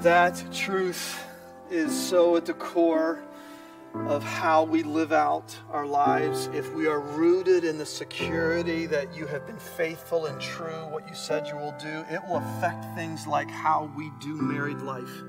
[0.00, 1.22] That truth
[1.70, 3.22] is so at the core
[3.94, 6.48] of how we live out our lives.
[6.52, 11.08] If we are rooted in the security that you have been faithful and true, what
[11.08, 15.22] you said you will do, it will affect things like how we do married life.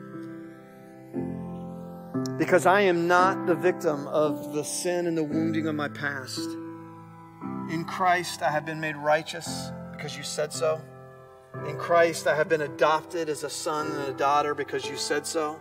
[2.38, 6.50] Because I am not the victim of the sin and the wounding of my past.
[7.70, 10.82] In Christ, I have been made righteous because you said so.
[11.68, 15.26] In Christ, I have been adopted as a son and a daughter because you said
[15.26, 15.60] so.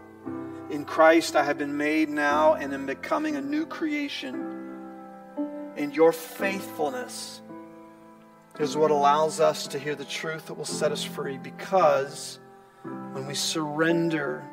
[0.71, 4.53] In Christ, I have been made now and am becoming a new creation.
[5.77, 7.41] And your faithfulness
[8.59, 12.39] is what allows us to hear the truth that will set us free because
[12.83, 14.45] when we surrender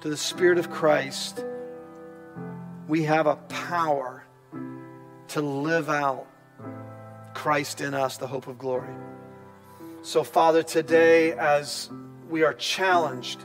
[0.00, 1.44] to the Spirit of Christ,
[2.88, 4.24] we have a power
[5.28, 6.26] to live out
[7.34, 8.94] Christ in us, the hope of glory.
[10.04, 11.88] So, Father, today as
[12.28, 13.40] we are challenged,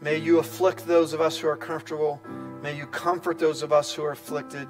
[0.00, 2.22] may you afflict those of us who are comfortable.
[2.62, 4.68] May you comfort those of us who are afflicted.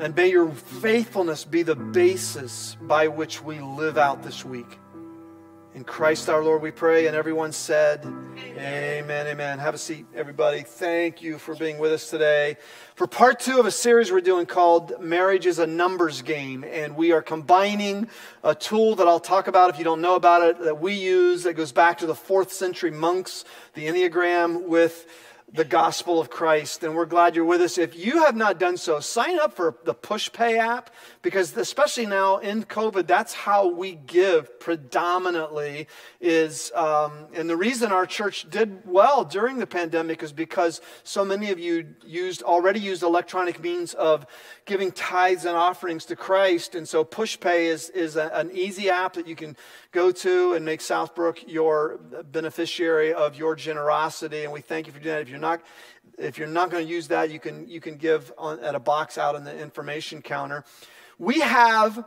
[0.00, 4.80] And may your faithfulness be the basis by which we live out this week.
[5.78, 7.06] In Christ our Lord we pray.
[7.06, 9.28] And everyone said, Amen, amen.
[9.28, 9.58] amen.
[9.60, 10.62] Have a seat, everybody.
[10.62, 12.56] Thank you for being with us today.
[12.96, 16.64] For part two of a series we're doing called Marriage is a Numbers Game.
[16.64, 18.08] And we are combining
[18.42, 21.44] a tool that I'll talk about if you don't know about it that we use
[21.44, 25.06] that goes back to the fourth century monks, the Enneagram, with
[25.52, 26.84] the gospel of Christ.
[26.84, 27.78] And we're glad you're with us.
[27.78, 30.90] If you have not done so, sign up for the PushPay app
[31.22, 35.88] because especially now in COVID, that's how we give predominantly
[36.20, 41.24] is, um, and the reason our church did well during the pandemic is because so
[41.24, 44.26] many of you used, already used electronic means of
[44.66, 46.74] giving tithes and offerings to Christ.
[46.74, 49.56] And so PushPay is, is a, an easy app that you can
[49.92, 51.98] go to and make Southbrook your
[52.30, 54.44] beneficiary of your generosity.
[54.44, 55.22] And we thank you for doing that.
[55.22, 55.62] If you're not,
[56.18, 58.80] if you're not going to use that, you can, you can give on, at a
[58.80, 60.64] box out in the information counter.
[61.18, 62.04] We have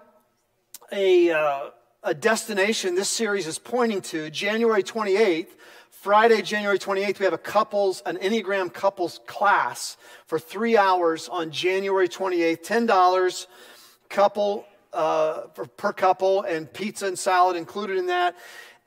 [0.92, 1.69] a, uh,
[2.03, 5.47] a destination this series is pointing to January 28th.
[5.90, 11.52] Friday, January 28th, we have a couples, an Enneagram couples class for three hours on
[11.52, 12.66] January 28th.
[12.66, 13.48] $10
[14.09, 15.42] couple uh,
[15.78, 18.36] per couple and pizza and salad included in that.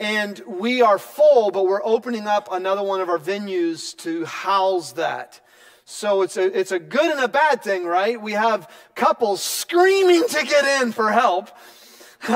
[0.00, 4.92] And we are full, but we're opening up another one of our venues to house
[4.92, 5.40] that.
[5.84, 8.20] So it's a, it's a good and a bad thing, right?
[8.20, 11.50] We have couples screaming to get in for help.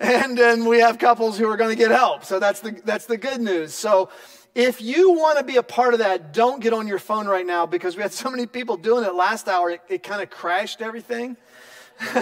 [0.00, 2.24] and then we have couples who are going to get help.
[2.24, 3.72] So that's the, that's the good news.
[3.72, 4.10] So
[4.54, 7.46] if you want to be a part of that, don't get on your phone right
[7.46, 10.28] now because we had so many people doing it last hour, it, it kind of
[10.28, 11.36] crashed everything.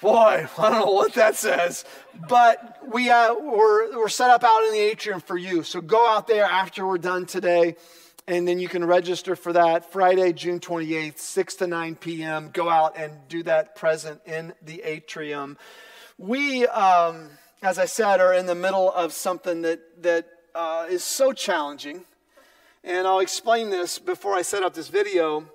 [0.00, 1.84] Boy, I don't know what that says,
[2.28, 5.62] but we, uh, we're, we're set up out in the atrium for you.
[5.62, 7.76] So go out there after we're done today,
[8.26, 12.50] and then you can register for that Friday, June 28th, 6 to 9 p.m.
[12.52, 15.58] Go out and do that present in the atrium.
[16.16, 17.28] We, um,
[17.62, 22.04] as I said, are in the middle of something that, that uh, is so challenging.
[22.82, 25.46] And I'll explain this before I set up this video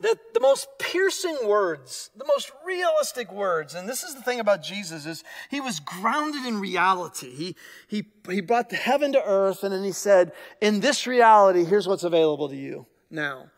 [0.00, 4.62] that the most piercing words, the most realistic words, and this is the thing about
[4.62, 7.34] Jesus, is he was grounded in reality.
[7.34, 7.56] He,
[7.88, 12.04] he, he brought heaven to earth, and then he said, in this reality, here's what's
[12.04, 13.50] available to you now.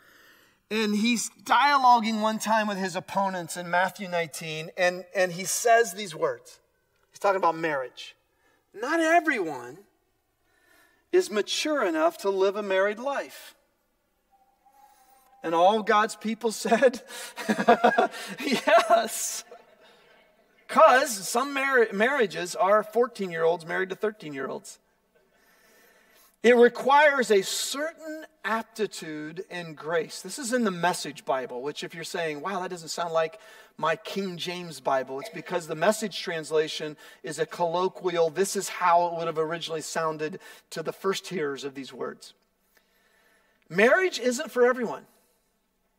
[0.71, 5.95] And he's dialoguing one time with his opponents in Matthew 19, and, and he says
[5.95, 6.61] these words.
[7.11, 8.15] He's talking about marriage.
[8.73, 9.79] Not everyone
[11.13, 13.57] is mature enough to live a married life.
[15.43, 17.03] And all God's people said,
[18.45, 19.45] Yes.
[20.67, 24.79] Because some mar- marriages are 14 year olds married to 13 year olds.
[26.43, 30.23] It requires a certain aptitude and grace.
[30.23, 33.39] This is in the Message Bible, which, if you're saying, wow, that doesn't sound like
[33.77, 39.07] my King James Bible, it's because the message translation is a colloquial, this is how
[39.09, 40.39] it would have originally sounded
[40.71, 42.33] to the first hearers of these words.
[43.69, 45.05] Marriage isn't for everyone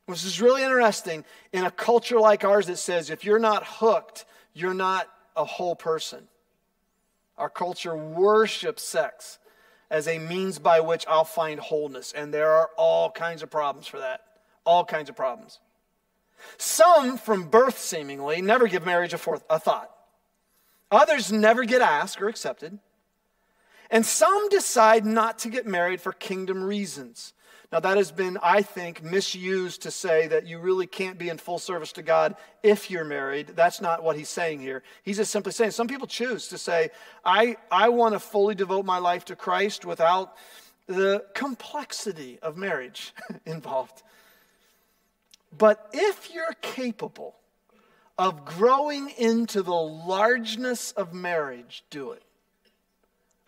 [0.06, 4.25] which is really interesting in a culture like ours that says if you're not hooked,
[4.53, 6.27] you're not a whole person.
[7.38, 9.39] Our culture worships sex
[9.89, 13.88] as a means by which I'll find wholeness, and there are all kinds of problems
[13.88, 14.21] for that.
[14.65, 15.59] All kinds of problems.
[16.57, 19.92] Some, from birth seemingly, never give marriage a, fourth, a thought.
[20.92, 22.80] Others never get asked or accepted.
[23.89, 27.33] And some decide not to get married for kingdom reasons
[27.71, 31.38] Now, that has been, I think, misused to say that you really can't be in
[31.38, 33.53] full service to God if you're married.
[33.56, 34.83] That's not what he's saying here.
[35.03, 36.89] He's just simply saying some people choose to say,
[37.23, 40.35] I, I want to fully devote my life to Christ without
[40.88, 43.13] the complexity of marriage
[43.45, 44.03] involved.
[45.57, 47.35] But if you're capable
[48.18, 52.23] of growing into the largeness of marriage, do it.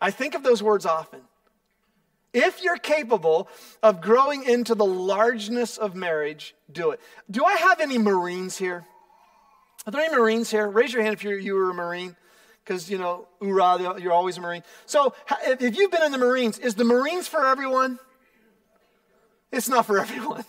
[0.00, 1.20] I think of those words often.
[2.34, 3.48] If you're capable
[3.80, 7.00] of growing into the largeness of marriage, do it.
[7.30, 8.84] Do I have any Marines here?
[9.86, 10.68] Are there any Marines here?
[10.68, 12.16] Raise your hand if you're, you were a Marine,
[12.64, 14.64] because, you know, hoorah, you're always a Marine.
[14.84, 15.14] So
[15.46, 18.00] if you've been in the Marines, is the Marines for everyone?
[19.52, 20.44] It's not for everyone.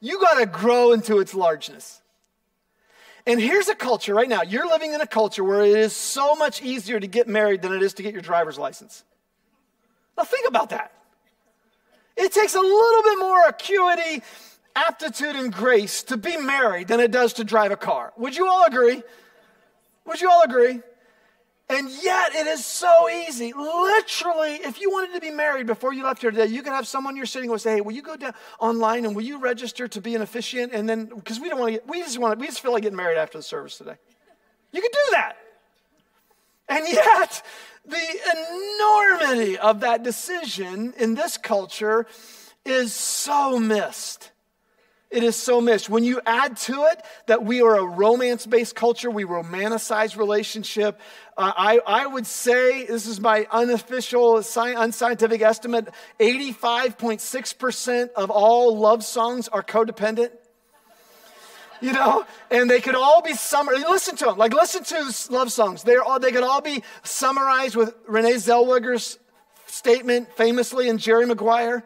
[0.00, 2.02] You got to grow into its largeness.
[3.26, 4.42] And here's a culture right now.
[4.42, 7.72] You're living in a culture where it is so much easier to get married than
[7.72, 9.04] it is to get your driver's license.
[10.18, 10.92] Now, think about that.
[12.20, 14.22] It takes a little bit more acuity,
[14.76, 18.12] aptitude, and grace to be married than it does to drive a car.
[18.18, 19.02] Would you all agree?
[20.04, 20.80] Would you all agree?
[21.70, 23.54] And yet it is so easy.
[23.54, 26.86] Literally, if you wanted to be married before you left here today, you could have
[26.86, 29.88] someone you're sitting with say, Hey, will you go down online and will you register
[29.88, 30.72] to be an officiant?
[30.74, 32.72] And then because we don't want to get, we just want to, we just feel
[32.72, 33.94] like getting married after the service today.
[34.72, 35.36] You could do that.
[36.68, 37.42] And yet,
[37.84, 42.06] the enormity of that decision in this culture
[42.64, 44.30] is so missed.
[45.10, 45.90] It is so missed.
[45.90, 51.00] When you add to it that we are a romance based culture, we romanticize relationship.
[51.36, 55.88] Uh, I, I would say, this is my unofficial, unscientific estimate
[56.20, 60.30] 85.6% of all love songs are codependent
[61.80, 63.86] you know, and they could all be summarized.
[63.88, 65.82] Listen to them, like listen to love songs.
[65.82, 69.18] They're all, they could all be summarized with Renee Zellweger's
[69.66, 71.84] statement famously in Jerry Maguire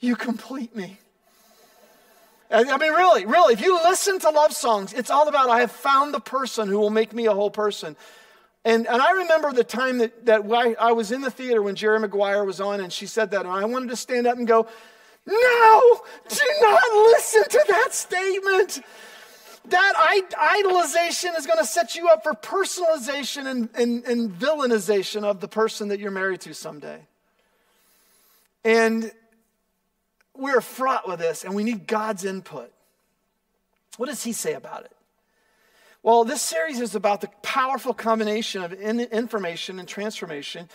[0.00, 0.98] You complete me.
[2.52, 5.70] I mean, really, really, if you listen to love songs, it's all about I have
[5.70, 7.96] found the person who will make me a whole person.
[8.64, 10.42] And, and I remember the time that, that
[10.80, 13.48] I was in the theater when Jerry Maguire was on and she said that, and
[13.48, 14.66] I wanted to stand up and go,
[15.26, 18.80] no, do not listen to that statement.
[19.66, 19.94] That
[20.32, 25.48] idolization is going to set you up for personalization and, and, and villainization of the
[25.48, 27.06] person that you're married to someday.
[28.64, 29.12] And
[30.34, 32.72] we're fraught with this, and we need God's input.
[33.98, 34.92] What does He say about it?
[36.02, 40.70] Well, this series is about the powerful combination of information and transformation.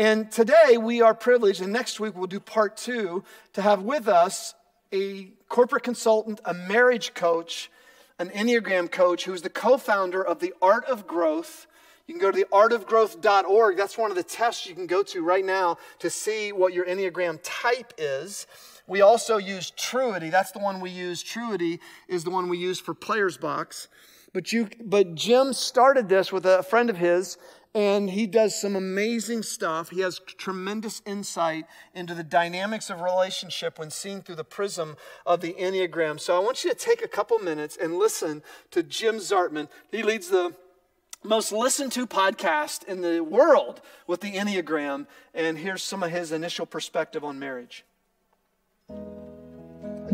[0.00, 4.08] And today we are privileged, and next week we'll do part two, to have with
[4.08, 4.54] us
[4.94, 7.70] a corporate consultant, a marriage coach,
[8.18, 11.66] an Enneagram coach who's the co founder of the Art of Growth.
[12.06, 13.76] You can go to the artofgrowth.org.
[13.76, 16.86] That's one of the tests you can go to right now to see what your
[16.86, 18.46] Enneagram type is.
[18.86, 20.30] We also use Truity.
[20.30, 21.22] That's the one we use.
[21.22, 23.88] Truity is the one we use for Players Box.
[24.32, 27.36] But you, but Jim started this with a friend of his
[27.74, 29.90] and he does some amazing stuff.
[29.90, 35.40] He has tremendous insight into the dynamics of relationship when seen through the prism of
[35.40, 36.18] the Enneagram.
[36.18, 39.68] So I want you to take a couple minutes and listen to Jim Zartman.
[39.90, 40.54] He leads the
[41.22, 46.32] most listened to podcast in the world with the Enneagram, and here's some of his
[46.32, 47.84] initial perspective on marriage.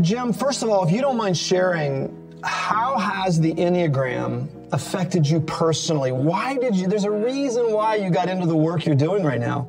[0.00, 5.40] Jim, first of all, if you don't mind sharing how has the Enneagram affected you
[5.40, 6.12] personally?
[6.12, 9.40] Why did you, there's a reason why you got into the work you're doing right
[9.40, 9.68] now.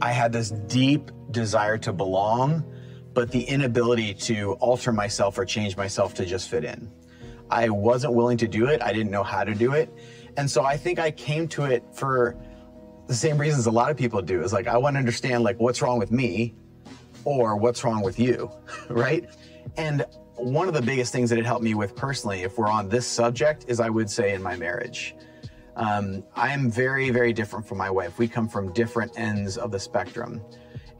[0.00, 2.64] I had this deep desire to belong,
[3.12, 6.90] but the inability to alter myself or change myself to just fit in.
[7.50, 8.82] I wasn't willing to do it.
[8.82, 9.92] I didn't know how to do it.
[10.36, 12.36] And so I think I came to it for
[13.08, 14.42] the same reasons a lot of people do.
[14.42, 16.54] Is like I want to understand like what's wrong with me
[17.24, 18.50] or what's wrong with you,
[18.88, 19.28] right?
[19.76, 20.04] And
[20.40, 23.06] one of the biggest things that it helped me with personally, if we're on this
[23.06, 25.14] subject, is I would say in my marriage.
[25.76, 28.18] Um, I am very, very different from my wife.
[28.18, 30.40] We come from different ends of the spectrum.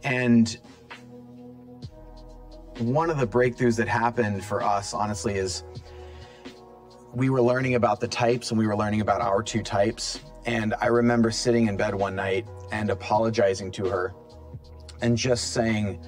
[0.04, 0.58] And
[2.78, 5.64] one of the breakthroughs that happened for us, honestly, is
[7.14, 10.20] we were learning about the types and we were learning about our two types.
[10.46, 14.14] And I remember sitting in bed one night and apologizing to her
[15.02, 15.98] and just saying,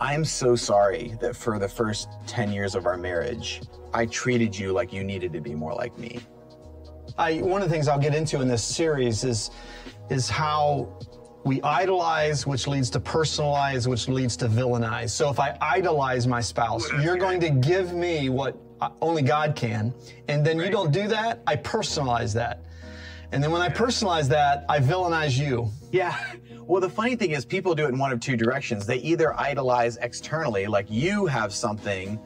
[0.00, 3.62] I'm so sorry that for the first 10 years of our marriage,
[3.92, 6.20] I treated you like you needed to be more like me.
[7.16, 9.50] I, one of the things I'll get into in this series is,
[10.08, 10.96] is how
[11.44, 15.10] we idolize, which leads to personalize, which leads to villainize.
[15.10, 19.56] So if I idolize my spouse, you're going to give me what uh, only God
[19.56, 19.92] can,
[20.28, 20.66] and then right.
[20.66, 22.62] you don't do that, I personalize that.
[23.30, 25.70] And then when I personalize that, I villainize you.
[25.92, 26.18] Yeah.
[26.62, 28.86] Well, the funny thing is, people do it in one of two directions.
[28.86, 32.18] They either idolize externally, like you have something,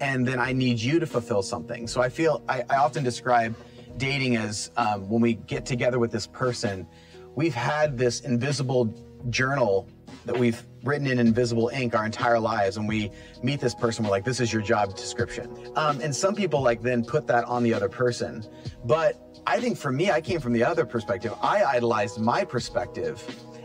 [0.00, 1.86] and then I need you to fulfill something.
[1.86, 3.54] So I feel, I, I often describe
[3.96, 6.86] dating as um, when we get together with this person,
[7.34, 8.92] we've had this invisible
[9.28, 9.88] journal
[10.24, 13.10] that we've written in invisible ink our entire lives and we
[13.42, 16.80] meet this person we're like this is your job description um, and some people like
[16.80, 18.44] then put that on the other person
[18.84, 21.34] but i think for me i came from the other perspective.
[21.42, 23.22] I idolized my perspective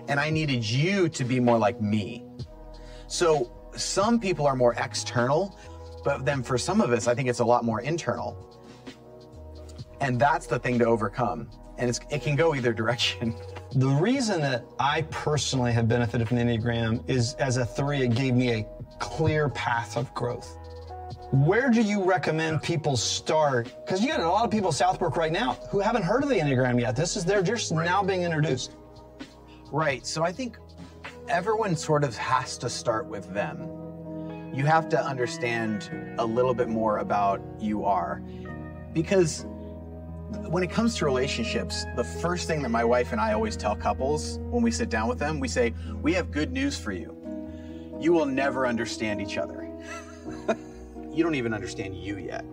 [0.07, 2.25] and i needed you to be more like me.
[3.07, 5.57] So some people are more external
[6.03, 8.45] but then for some of us i think it's a lot more internal.
[10.01, 11.49] And that's the thing to overcome.
[11.77, 13.35] And it can go either direction.
[13.75, 18.15] The reason that I personally have benefited from the Enneagram is as a three, it
[18.15, 18.67] gave me a
[18.99, 20.57] clear path of growth.
[21.31, 23.73] Where do you recommend people start?
[23.83, 26.35] Because you got a lot of people Southbrook right now who haven't heard of the
[26.35, 26.95] Enneagram yet.
[26.95, 27.83] This is they're just right.
[27.83, 28.75] now being introduced.
[29.71, 30.05] Right.
[30.05, 30.57] So I think
[31.27, 33.67] everyone sort of has to start with them.
[34.53, 35.89] You have to understand
[36.19, 38.21] a little bit more about you are
[38.93, 39.45] because
[40.47, 43.75] when it comes to relationships, the first thing that my wife and I always tell
[43.75, 47.15] couples when we sit down with them, we say, We have good news for you.
[47.99, 49.69] You will never understand each other.
[51.15, 52.45] you don't even understand you yet.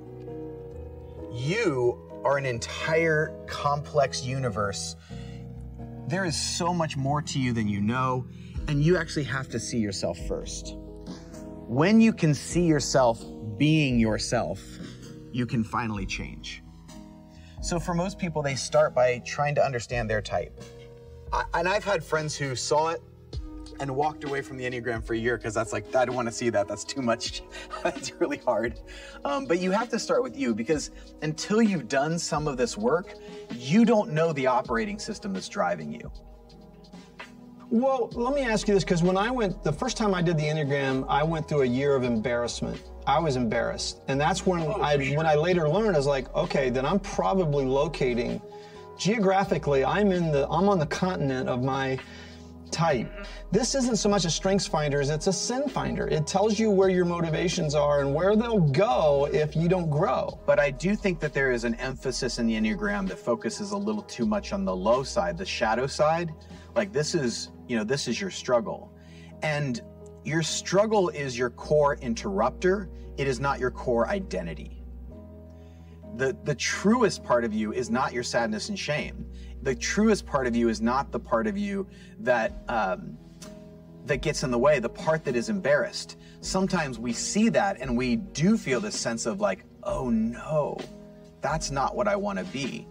[1.33, 4.95] You are an entire complex universe.
[6.07, 8.27] There is so much more to you than you know,
[8.69, 10.77] and you actually have to see yourself first.
[11.67, 13.25] When you can see yourself
[13.59, 14.61] being yourself,
[15.33, 16.63] you can finally change.
[17.63, 20.63] So for most people, they start by trying to understand their type.
[21.33, 23.03] I, and I've had friends who saw it
[23.81, 26.29] and walked away from the Enneagram for a year because that's like, I don't want
[26.29, 26.69] to see that.
[26.69, 27.43] That's too much.
[27.85, 28.81] It's really hard.
[29.25, 30.91] Um, but you have to start with you because
[31.23, 33.15] until you've done some of this work,
[33.51, 36.11] you don't know the operating system that's driving you.
[37.71, 40.37] Well, let me ask you this because when I went, the first time I did
[40.37, 42.83] the Enneagram, I went through a year of embarrassment.
[43.07, 44.01] I was embarrassed.
[44.09, 45.17] And that's when oh, I sure.
[45.17, 48.41] when I later learned I was like, okay, then I'm probably locating
[49.03, 51.99] geographically I'm in the I'm on the continent of my
[52.73, 53.09] type.
[53.53, 56.09] This isn't so much a strengths finder as it's a sin finder.
[56.09, 60.41] It tells you where your motivations are and where they'll go if you don't grow.
[60.47, 63.77] But I do think that there is an emphasis in the Enneagram that focuses a
[63.77, 66.33] little too much on the low side, the shadow side.
[66.75, 68.93] Like this is, you know, this is your struggle.
[69.43, 69.81] And
[70.25, 72.89] your struggle is your core interrupter,
[73.19, 74.82] it is not your core identity.
[76.17, 79.27] The, the truest part of you is not your sadness and shame.
[79.63, 81.87] The truest part of you is not the part of you
[82.21, 83.17] that um,
[84.07, 86.19] that gets in the way, the part that is embarrassed.
[86.41, 90.77] Sometimes we see that and we do feel this sense of like, oh no,
[91.41, 92.87] that's not what I want to be.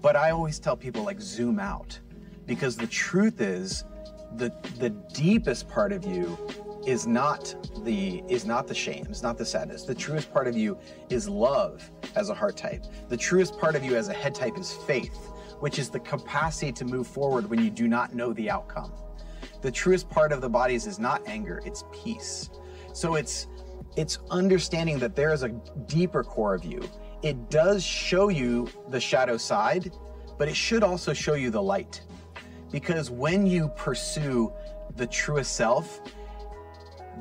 [0.00, 1.98] But I always tell people like zoom out
[2.46, 3.84] because the truth is
[4.36, 6.36] the the deepest part of you
[6.86, 7.54] is not
[7.84, 9.84] the is not the shame, is not the sadness.
[9.84, 10.78] The truest part of you
[11.10, 12.84] is love as a heart type.
[13.08, 15.16] The truest part of you as a head type is faith,
[15.60, 18.92] which is the capacity to move forward when you do not know the outcome.
[19.60, 22.50] The truest part of the bodies is not anger, it's peace.
[22.92, 23.48] So it's
[23.96, 25.48] it's understanding that there is a
[25.86, 26.80] deeper core of you.
[27.22, 29.90] It does show you the shadow side,
[30.38, 32.02] but it should also show you the light.
[32.70, 34.52] Because when you pursue
[34.96, 36.00] the truest self,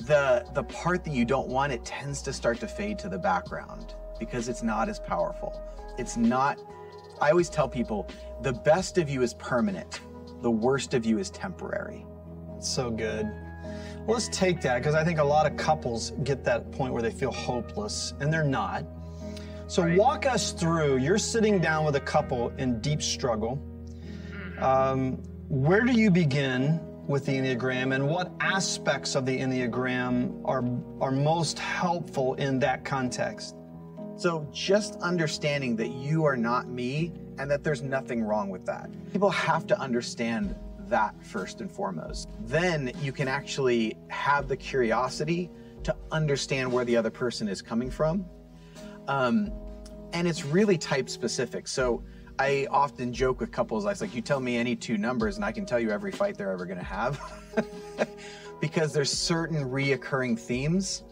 [0.06, 3.18] the the part that you don't want it tends to start to fade to the
[3.18, 5.62] background because it's not as powerful.
[5.98, 6.60] It's not
[7.20, 8.08] I always tell people
[8.42, 10.01] the best of you is permanent.
[10.42, 12.06] The worst of you is temporary.
[12.60, 13.25] So good.
[14.06, 17.01] Well, let's take that because I think a lot of couples get that point where
[17.01, 18.86] they feel hopeless and they're not.
[19.68, 19.98] So, right.
[19.98, 20.98] walk us through.
[20.98, 23.62] You're sitting down with a couple in deep struggle.
[24.32, 24.63] Mm-hmm.
[24.63, 25.12] Um,
[25.50, 30.64] where do you begin with the Enneagram and what aspects of the Enneagram are,
[31.02, 33.56] are most helpful in that context?
[34.18, 38.90] So, just understanding that you are not me and that there's nothing wrong with that.
[39.12, 40.56] People have to understand
[40.90, 42.30] that first and foremost.
[42.42, 45.50] Then you can actually have the curiosity
[45.84, 48.26] to understand where the other person is coming from.
[49.08, 49.52] Um,
[50.14, 51.68] and it's really type specific.
[51.68, 52.04] So,
[52.39, 55.46] I often joke with couples, I was like, you tell me any two numbers and
[55.46, 57.20] I can tell you every fight they're ever gonna have.
[58.62, 61.03] because there's certain reoccurring themes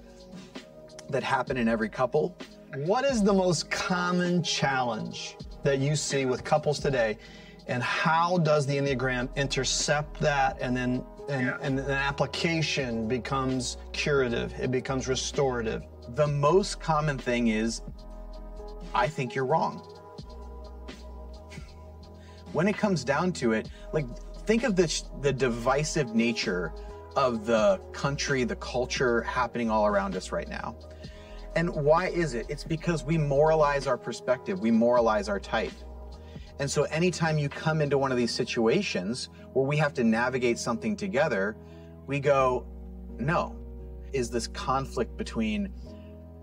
[1.09, 2.37] that happen in every couple.
[2.77, 7.17] What is the most common challenge that you see with couples today?
[7.67, 11.57] And how does the Enneagram intercept that and then and, yeah.
[11.61, 15.81] and an application becomes curative, it becomes restorative?
[16.09, 17.81] The most common thing is,
[18.93, 19.94] I think you're wrong
[22.55, 24.05] when it comes down to it, like
[24.45, 26.73] think of the the divisive nature
[27.17, 30.75] of the country, the culture happening all around us right now.
[31.55, 32.45] And why is it?
[32.49, 35.73] It's because we moralize our perspective, we moralize our type.
[36.59, 40.57] And so anytime you come into one of these situations where we have to navigate
[40.57, 41.57] something together,
[42.07, 42.65] we go,
[43.17, 43.57] no.
[44.13, 45.73] Is this conflict between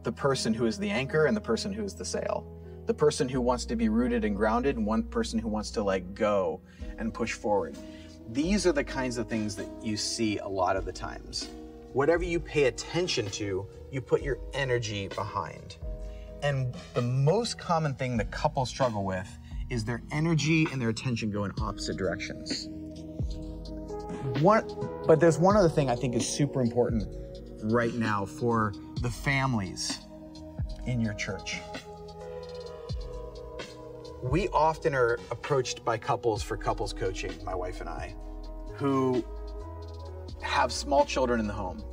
[0.02, 2.51] the person who is the anchor and the person who is the sail?
[2.86, 5.82] The person who wants to be rooted and grounded and one person who wants to
[5.82, 6.60] like go
[6.98, 7.76] and push forward.
[8.30, 11.48] These are the kinds of things that you see a lot of the times.
[11.92, 15.76] Whatever you pay attention to, you put your energy behind.
[16.42, 19.28] And the most common thing that couples struggle with
[19.70, 22.68] is their energy and their attention go in opposite directions.
[24.40, 24.66] One,
[25.06, 27.06] but there's one other thing I think is super important
[27.64, 29.98] right now for the families
[30.86, 31.60] in your church.
[34.22, 38.14] We often are approached by couples for couples coaching, my wife and I,
[38.74, 39.24] who
[40.40, 41.84] have small children in the home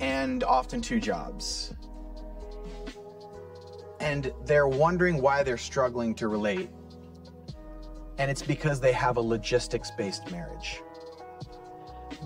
[0.00, 1.74] and often two jobs
[4.00, 6.70] and they're wondering why they're struggling to relate.
[8.18, 10.80] And it's because they have a logistics based marriage.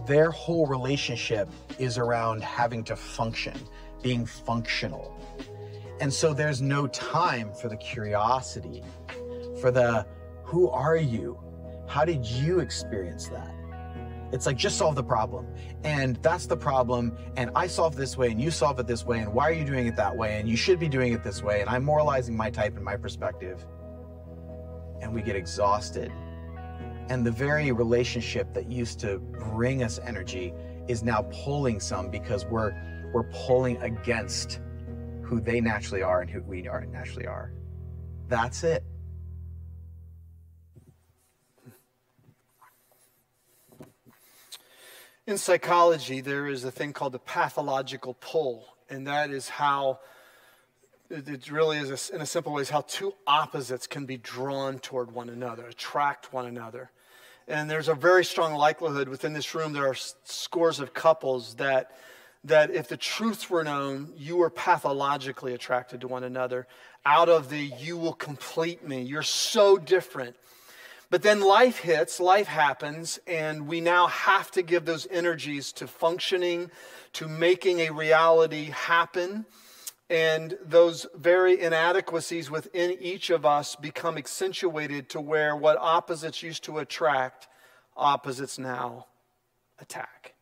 [0.06, 3.58] Their whole relationship is around having to function,
[4.02, 5.19] being functional.
[6.00, 8.82] And so there's no time for the curiosity,
[9.60, 10.06] for the
[10.44, 11.38] who are you?
[11.86, 13.54] How did you experience that?
[14.32, 15.46] It's like just solve the problem.
[15.84, 17.16] And that's the problem.
[17.36, 19.18] And I solve this way and you solve it this way.
[19.18, 20.38] And why are you doing it that way?
[20.38, 21.60] And you should be doing it this way.
[21.60, 23.66] And I'm moralizing my type and my perspective.
[25.02, 26.12] And we get exhausted.
[27.08, 30.54] And the very relationship that used to bring us energy
[30.86, 32.72] is now pulling some because we're
[33.12, 34.60] we're pulling against
[35.30, 37.52] who they naturally are and who we are naturally are.
[38.26, 38.82] That's it.
[45.28, 50.00] In psychology, there is a thing called the pathological pull, and that is how
[51.08, 54.80] it really is, a, in a simple way, is how two opposites can be drawn
[54.80, 56.90] toward one another, attract one another.
[57.46, 61.92] And there's a very strong likelihood within this room, there are scores of couples that,
[62.44, 66.66] that if the truths were known, you were pathologically attracted to one another.
[67.04, 70.36] Out of the you will complete me, you're so different
[71.10, 75.88] but then life hits, life happens, and we now have to give those energies to
[75.88, 76.70] functioning,
[77.14, 79.44] to making a reality happen.
[80.08, 86.62] And those very inadequacies within each of us become accentuated to where what opposites used
[86.64, 87.48] to attract,
[87.96, 89.06] opposites now
[89.80, 90.34] attack.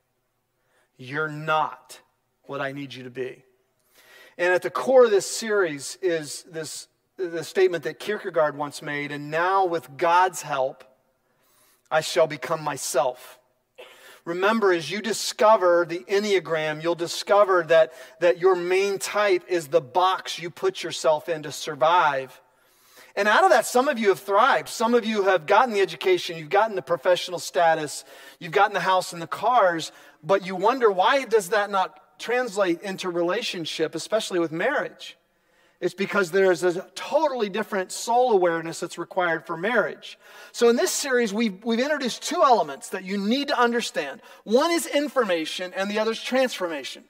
[0.99, 2.01] You're not
[2.43, 3.45] what I need you to be.
[4.37, 9.11] And at the core of this series is this the statement that Kierkegaard once made,
[9.11, 10.85] and now with God's help,
[11.91, 13.39] I shall become myself.
[14.25, 19.81] Remember, as you discover the Enneagram, you'll discover that, that your main type is the
[19.81, 22.41] box you put yourself in to survive.
[23.17, 24.69] And out of that, some of you have thrived.
[24.69, 28.05] Some of you have gotten the education, you've gotten the professional status,
[28.39, 29.91] you've gotten the house and the cars,
[30.23, 35.17] but you wonder why does that not translate into relationship, especially with marriage?
[35.81, 40.19] It's because there's a totally different soul awareness that's required for marriage.
[40.51, 44.73] So, in this series, we've, we've introduced two elements that you need to understand one
[44.73, 47.05] is information, and the other is transformation.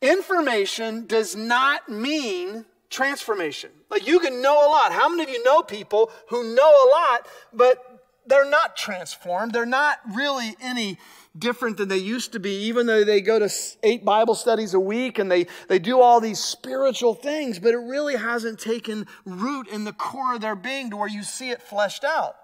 [0.00, 3.70] Information does not mean transformation.
[3.90, 4.92] Like, you can know a lot.
[4.92, 9.52] How many of you know people who know a lot, but they're not transformed?
[9.52, 10.98] They're not really any
[11.36, 13.48] different than they used to be, even though they go to
[13.82, 17.78] eight Bible studies a week and they, they do all these spiritual things, but it
[17.78, 21.60] really hasn't taken root in the core of their being to where you see it
[21.60, 22.36] fleshed out.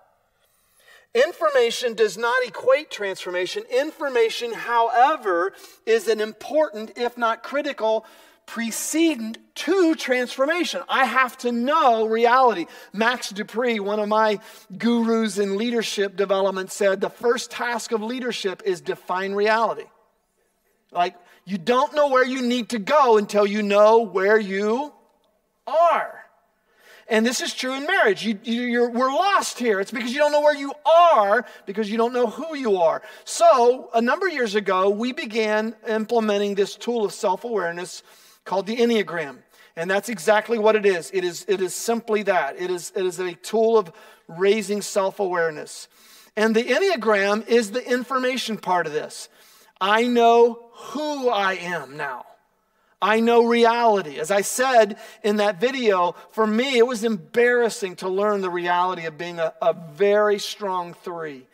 [1.14, 3.64] Information does not equate transformation.
[3.64, 5.52] Information, however,
[5.84, 8.06] is an important, if not critical,
[8.50, 10.82] precedent to transformation.
[10.88, 12.66] I have to know reality.
[12.92, 14.40] Max De Pree, one of my
[14.76, 19.84] gurus in leadership development, said the first task of leadership is define reality.
[20.90, 24.92] Like, you don't know where you need to go until you know where you
[25.68, 26.12] are.
[27.06, 28.24] And this is true in marriage.
[28.24, 29.78] You, you, we're lost here.
[29.78, 33.02] It's because you don't know where you are because you don't know who you are.
[33.24, 38.02] So, a number of years ago, we began implementing this tool of self awareness
[38.44, 39.38] called the Enneagram.
[39.76, 41.10] And that's exactly what it is.
[41.14, 42.60] It is, it is simply that.
[42.60, 43.92] It is, it is a tool of
[44.28, 45.88] raising self awareness.
[46.36, 49.28] And the Enneagram is the information part of this.
[49.80, 52.26] I know who I am now.
[53.02, 54.18] I know reality.
[54.18, 59.06] As I said in that video, for me, it was embarrassing to learn the reality
[59.06, 61.46] of being a, a very strong three.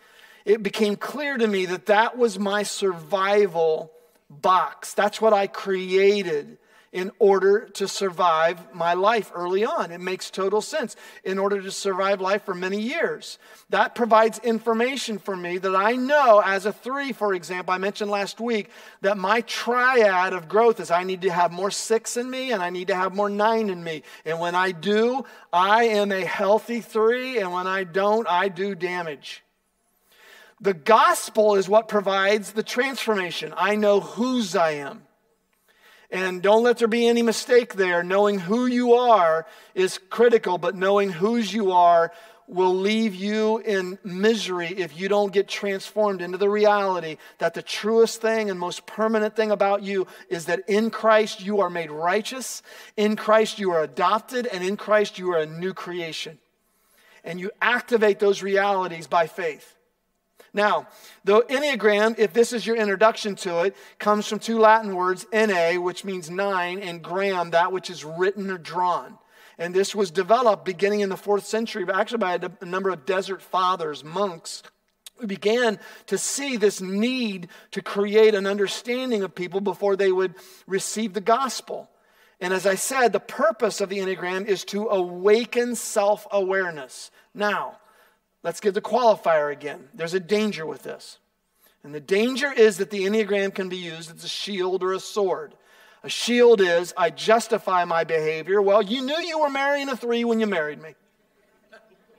[0.44, 3.92] It became clear to me that that was my survival
[4.28, 4.94] box.
[4.94, 6.58] That's what I created
[6.96, 9.92] in order to survive my life early on.
[9.92, 10.96] It makes total sense.
[11.24, 15.92] In order to survive life for many years, that provides information for me that I
[15.96, 17.74] know as a three, for example.
[17.74, 18.70] I mentioned last week
[19.02, 22.62] that my triad of growth is I need to have more six in me and
[22.62, 24.02] I need to have more nine in me.
[24.24, 28.74] And when I do, I am a healthy three, and when I don't, I do
[28.74, 29.44] damage.
[30.62, 33.52] The gospel is what provides the transformation.
[33.54, 35.05] I know whose I am.
[36.10, 38.02] And don't let there be any mistake there.
[38.02, 42.12] Knowing who you are is critical, but knowing whose you are
[42.48, 47.62] will leave you in misery if you don't get transformed into the reality that the
[47.62, 51.90] truest thing and most permanent thing about you is that in Christ you are made
[51.90, 52.62] righteous,
[52.96, 56.38] in Christ you are adopted, and in Christ you are a new creation.
[57.24, 59.75] And you activate those realities by faith.
[60.56, 60.88] Now,
[61.22, 65.82] the Enneagram, if this is your introduction to it, comes from two Latin words, enne,
[65.82, 69.18] which means nine, and gram, that which is written or drawn.
[69.58, 73.42] And this was developed beginning in the fourth century, actually by a number of desert
[73.42, 74.62] fathers, monks,
[75.18, 80.34] who began to see this need to create an understanding of people before they would
[80.66, 81.90] receive the gospel.
[82.40, 87.10] And as I said, the purpose of the Enneagram is to awaken self awareness.
[87.34, 87.76] Now,
[88.46, 89.88] Let's give the qualifier again.
[89.92, 91.18] There's a danger with this.
[91.82, 95.00] And the danger is that the Enneagram can be used as a shield or a
[95.00, 95.56] sword.
[96.04, 98.62] A shield is, I justify my behavior.
[98.62, 100.94] Well, you knew you were marrying a three when you married me.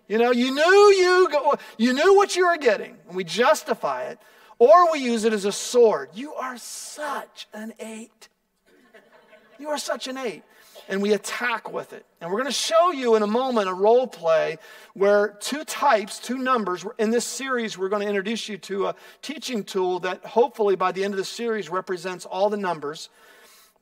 [0.10, 4.08] You know, you knew you go, you knew what you were getting, and we justify
[4.08, 4.20] it.
[4.60, 6.10] Or we use it as a sword.
[6.14, 8.28] You are such an eight.
[9.60, 10.44] You are such an eight
[10.88, 12.06] and we attack with it.
[12.22, 14.58] And we're going to show you in a moment a role play
[14.94, 18.96] where two types, two numbers, in this series, we're going to introduce you to a
[19.22, 23.10] teaching tool that hopefully by the end of the series represents all the numbers.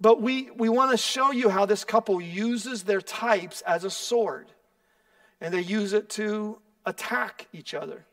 [0.01, 3.89] But we, we want to show you how this couple uses their types as a
[3.89, 4.47] sword,
[5.39, 8.05] and they use it to attack each other.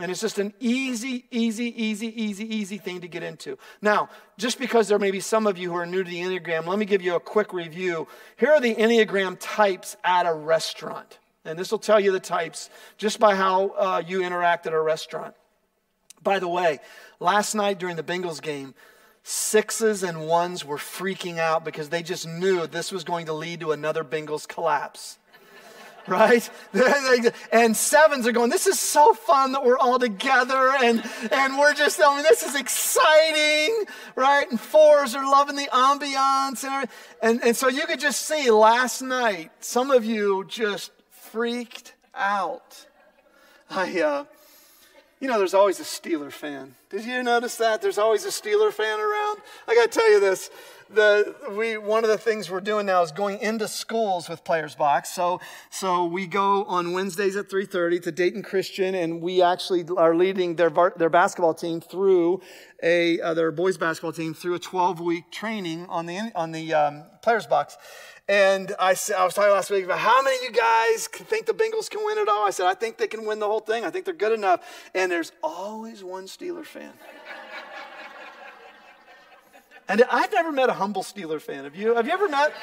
[0.00, 3.56] And it's just an easy, easy, easy, easy, easy thing to get into.
[3.80, 6.66] Now, just because there may be some of you who are new to the Enneagram,
[6.66, 8.08] let me give you a quick review.
[8.36, 11.18] Here are the Enneagram types at a restaurant.
[11.44, 14.80] And this will tell you the types just by how uh, you interact at a
[14.80, 15.34] restaurant.
[16.24, 16.80] By the way,
[17.20, 18.74] last night during the Bengals game,
[19.22, 23.60] sixes and ones were freaking out because they just knew this was going to lead
[23.60, 25.18] to another Bengals collapse
[26.08, 26.48] right?
[27.52, 31.74] and sevens are going, this is so fun that we're all together and, and we're
[31.74, 34.48] just, I mean, this is exciting, right?
[34.50, 36.64] And fours are loving the ambiance.
[36.64, 36.88] And,
[37.22, 42.86] and, and so you could just see last night, some of you just freaked out.
[43.70, 44.24] I, uh,
[45.20, 46.74] you know, there's always a Steeler fan.
[46.90, 47.80] Did you notice that?
[47.80, 49.38] There's always a Steeler fan around.
[49.66, 50.50] I got to tell you this
[50.90, 54.74] the, we, one of the things we're doing now is going into schools with Players
[54.74, 55.10] Box.
[55.10, 60.14] So, so we go on Wednesdays at 3.30 to Dayton Christian, and we actually are
[60.14, 62.42] leading their, their basketball team through
[62.82, 67.04] a, uh, their boys basketball team through a 12-week training on the, on the um,
[67.22, 67.76] Players Box.
[68.26, 71.52] And I, I was talking last week about how many of you guys think the
[71.52, 72.46] Bengals can win it all.
[72.46, 73.84] I said, I think they can win the whole thing.
[73.84, 74.60] I think they're good enough.
[74.94, 76.92] And there's always one Steeler fan.
[79.88, 81.64] And I've never met a humble Steeler fan.
[81.64, 81.94] Have you?
[81.94, 82.52] Have you ever met?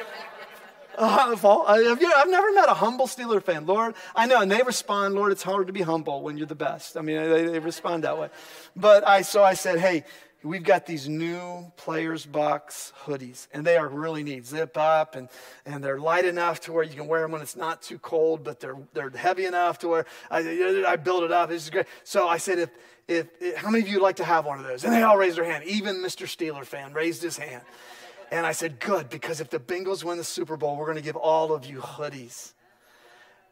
[0.98, 3.66] Uh, have you, I've never met a humble Steeler fan.
[3.66, 6.54] Lord, I know, and they respond, Lord, it's hard to be humble when you're the
[6.54, 6.98] best.
[6.98, 8.30] I mean, they, they respond that way.
[8.76, 10.04] But I, so I said, hey,
[10.44, 14.46] we've got these new players box hoodies and they are really neat.
[14.46, 15.30] Zip up and,
[15.66, 18.44] and they're light enough to where you can wear them when it's not too cold
[18.44, 21.50] but they're, they're heavy enough to where I, I build it up.
[21.50, 21.86] This is great.
[22.04, 22.70] So i said if,
[23.08, 24.84] if, if how many of you would like to have one of those?
[24.84, 25.64] And they all raised their hand.
[25.66, 27.64] Even mr steeler fan raised his hand.
[28.32, 31.04] And i said good because if the bengals win the super bowl we're going to
[31.04, 32.54] give all of you hoodies.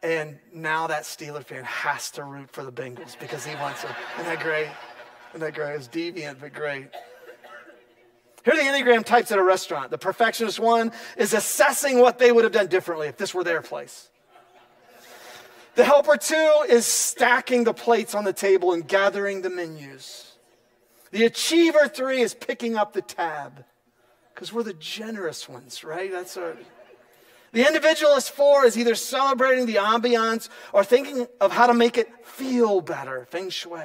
[0.02, 3.94] And now that Steeler fan has to root for the Bengals because he wants them.
[4.14, 4.68] Isn't that great?
[5.38, 5.76] Great?
[5.76, 6.88] It's deviant, but great.
[8.44, 9.90] Here are the Enneagram types at a restaurant.
[9.90, 13.60] The perfectionist one is assessing what they would have done differently if this were their
[13.60, 14.08] place.
[15.74, 20.32] The helper two is stacking the plates on the table and gathering the menus.
[21.10, 23.64] The achiever three is picking up the tab
[24.34, 26.10] because we're the generous ones, right?
[26.10, 26.56] That's our.
[27.52, 32.08] The individualist four is either celebrating the ambiance or thinking of how to make it
[32.24, 33.82] feel better, feng shui.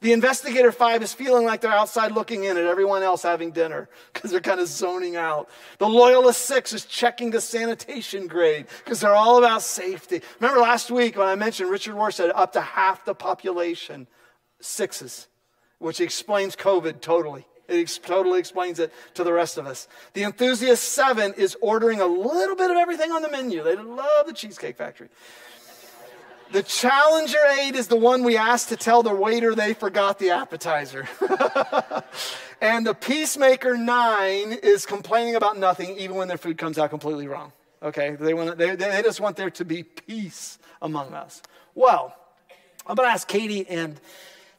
[0.00, 3.88] The investigator five is feeling like they're outside looking in at everyone else having dinner
[4.12, 5.48] because they're kind of zoning out.
[5.78, 10.22] The loyalist six is checking the sanitation grade because they're all about safety.
[10.40, 14.06] Remember last week when I mentioned Richard Rohr said up to half the population
[14.60, 15.28] sixes,
[15.78, 17.46] which explains COVID totally.
[17.68, 19.88] It ex- totally explains it to the rest of us.
[20.12, 23.62] The enthusiast seven is ordering a little bit of everything on the menu.
[23.62, 25.08] They love the Cheesecake Factory.
[26.52, 30.30] The Challenger 8 is the one we asked to tell the waiter they forgot the
[30.30, 31.08] appetizer.
[32.60, 37.26] and the Peacemaker 9 is complaining about nothing even when their food comes out completely
[37.26, 37.52] wrong.
[37.82, 38.16] Okay?
[38.18, 41.42] They, want, they, they just want there to be peace among us.
[41.74, 42.14] Well,
[42.86, 44.00] I'm going to ask Katie and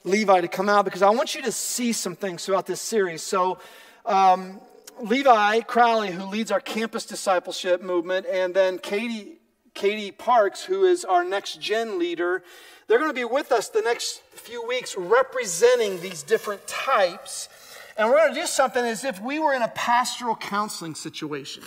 [0.03, 3.23] Levi to come out because I want you to see some things throughout this series.
[3.23, 3.59] So,
[4.05, 4.59] um,
[5.01, 9.37] Levi Crowley, who leads our campus discipleship movement, and then Katie
[9.77, 12.43] Katie Parks, who is our next gen leader.
[12.87, 17.47] They're going to be with us the next few weeks representing these different types.
[17.95, 21.63] And we're going to do something as if we were in a pastoral counseling situation.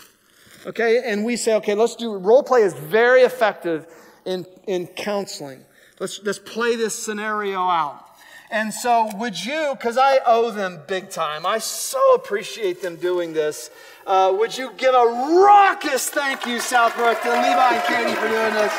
[0.66, 1.03] Okay?
[1.05, 3.87] And we say, okay, let's do role play is very effective
[4.25, 5.64] in, in counseling.
[6.01, 8.10] Let's, let's play this scenario out.
[8.53, 13.33] And so, would you, because I owe them big time, I so appreciate them doing
[13.33, 13.71] this.
[14.05, 15.07] Uh, would you give a
[15.41, 18.73] raucous thank you, Southbrook, to Levi and Katie for doing this?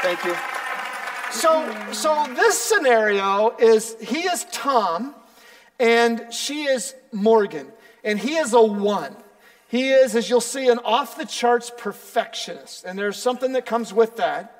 [0.00, 0.34] Thank you.
[1.30, 5.14] So, so this scenario is he is Tom,
[5.78, 7.66] and she is Morgan,
[8.02, 9.14] and he is a one.
[9.68, 13.92] He is, as you'll see, an off the charts perfectionist, and there's something that comes
[13.92, 14.59] with that.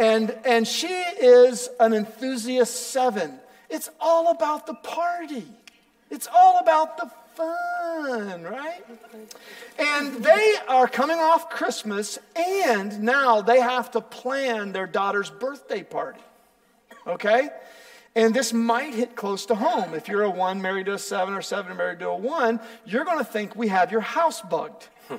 [0.00, 3.38] And, and she is an enthusiast seven.
[3.68, 5.46] It's all about the party.
[6.08, 8.82] It's all about the fun, right?
[9.78, 15.82] And they are coming off Christmas, and now they have to plan their daughter's birthday
[15.82, 16.22] party.
[17.06, 17.50] Okay?
[18.16, 19.92] And this might hit close to home.
[19.92, 23.04] If you're a one married to a seven or seven married to a one, you're
[23.04, 24.88] going to think we have your house bugged.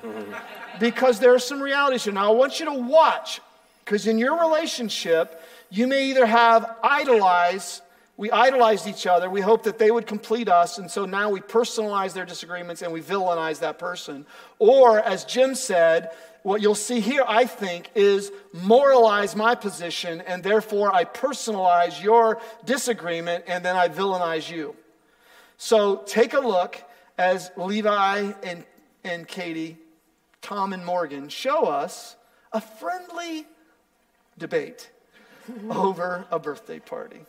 [0.79, 2.13] because there are some realities here.
[2.13, 3.41] Now, I want you to watch,
[3.83, 7.81] because in your relationship, you may either have idolize
[8.21, 9.31] we idolized each other.
[9.31, 10.77] We hoped that they would complete us.
[10.77, 14.27] And so now we personalize their disagreements and we villainize that person.
[14.59, 16.11] Or, as Jim said,
[16.43, 22.39] what you'll see here, I think, is moralize my position and therefore I personalize your
[22.63, 24.75] disagreement and then I villainize you.
[25.57, 26.79] So take a look
[27.17, 28.63] as Levi and,
[29.03, 29.79] and Katie,
[30.43, 32.15] Tom and Morgan show us
[32.51, 33.47] a friendly
[34.37, 34.91] debate
[35.69, 37.21] over a birthday party.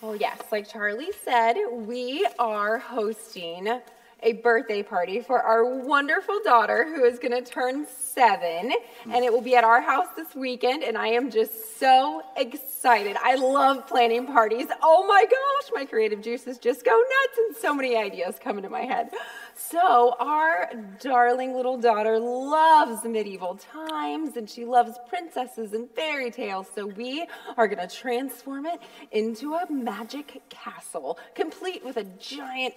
[0.00, 3.80] Well, yes, like Charlie said, we are hosting
[4.22, 8.72] a birthday party for our wonderful daughter who is going to turn seven.
[9.04, 10.82] And it will be at our house this weekend.
[10.82, 13.16] And I am just so excited.
[13.22, 14.66] I love planning parties.
[14.82, 18.70] Oh my gosh, my creative juices just go nuts and so many ideas come into
[18.70, 19.10] my head.
[19.54, 26.68] So, our darling little daughter loves medieval times and she loves princesses and fairy tales.
[26.74, 27.26] So, we
[27.56, 32.74] are going to transform it into a magic castle, complete with a giant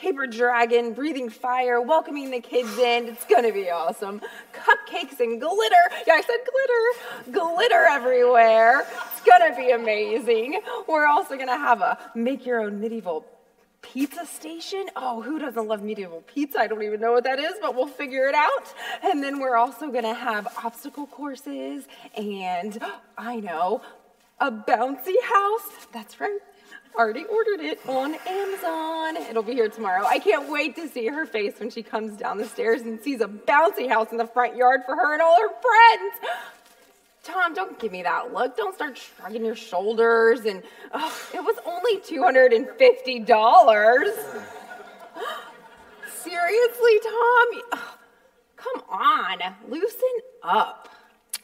[0.00, 3.08] paper dragon breathing fire, welcoming the kids in.
[3.08, 4.20] It's to be awesome.
[4.52, 5.76] Cupcakes and glitter.
[6.06, 6.38] Yeah, I said
[7.24, 7.38] glitter.
[7.38, 8.86] Glitter everywhere.
[9.12, 10.60] It's to be amazing.
[10.86, 13.24] We're also to have a make your own medieval
[13.82, 14.86] pizza station.
[14.96, 16.58] Oh, who doesn't love medieval pizza?
[16.58, 18.74] I don't even know what that is, but we'll figure it out.
[19.02, 22.78] And then we're also to have obstacle courses and
[23.18, 23.82] I know,
[24.40, 25.86] a bouncy house.
[25.92, 26.40] That's right.
[26.96, 29.16] Already ordered it on Amazon.
[29.28, 30.04] It'll be here tomorrow.
[30.06, 33.20] I can't wait to see her face when she comes down the stairs and sees
[33.20, 36.14] a bouncy house in the front yard for her and all her friends.
[37.24, 38.56] Tom, don't give me that look.
[38.56, 40.44] Don't start shrugging your shoulders.
[40.44, 44.14] And oh, it was only $250.
[46.22, 47.48] Seriously, Tom?
[47.72, 47.96] Oh,
[48.56, 49.98] come on, loosen
[50.42, 50.88] up.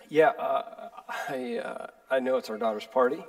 [0.08, 0.88] Yeah, uh,
[1.28, 3.24] I, uh, I know it's our daughter's party,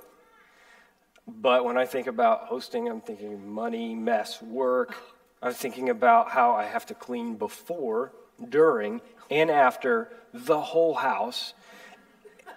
[1.26, 4.96] but when I think about hosting, I'm thinking money, mess, work.
[5.42, 8.12] I'm thinking about how I have to clean before,
[8.48, 11.54] during, and after the whole house.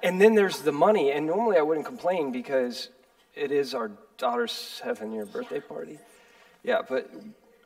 [0.04, 2.90] And then there's the money, and normally I wouldn't complain because
[3.34, 6.00] it is our daughter's seven year birthday party.
[6.64, 7.12] Yeah, but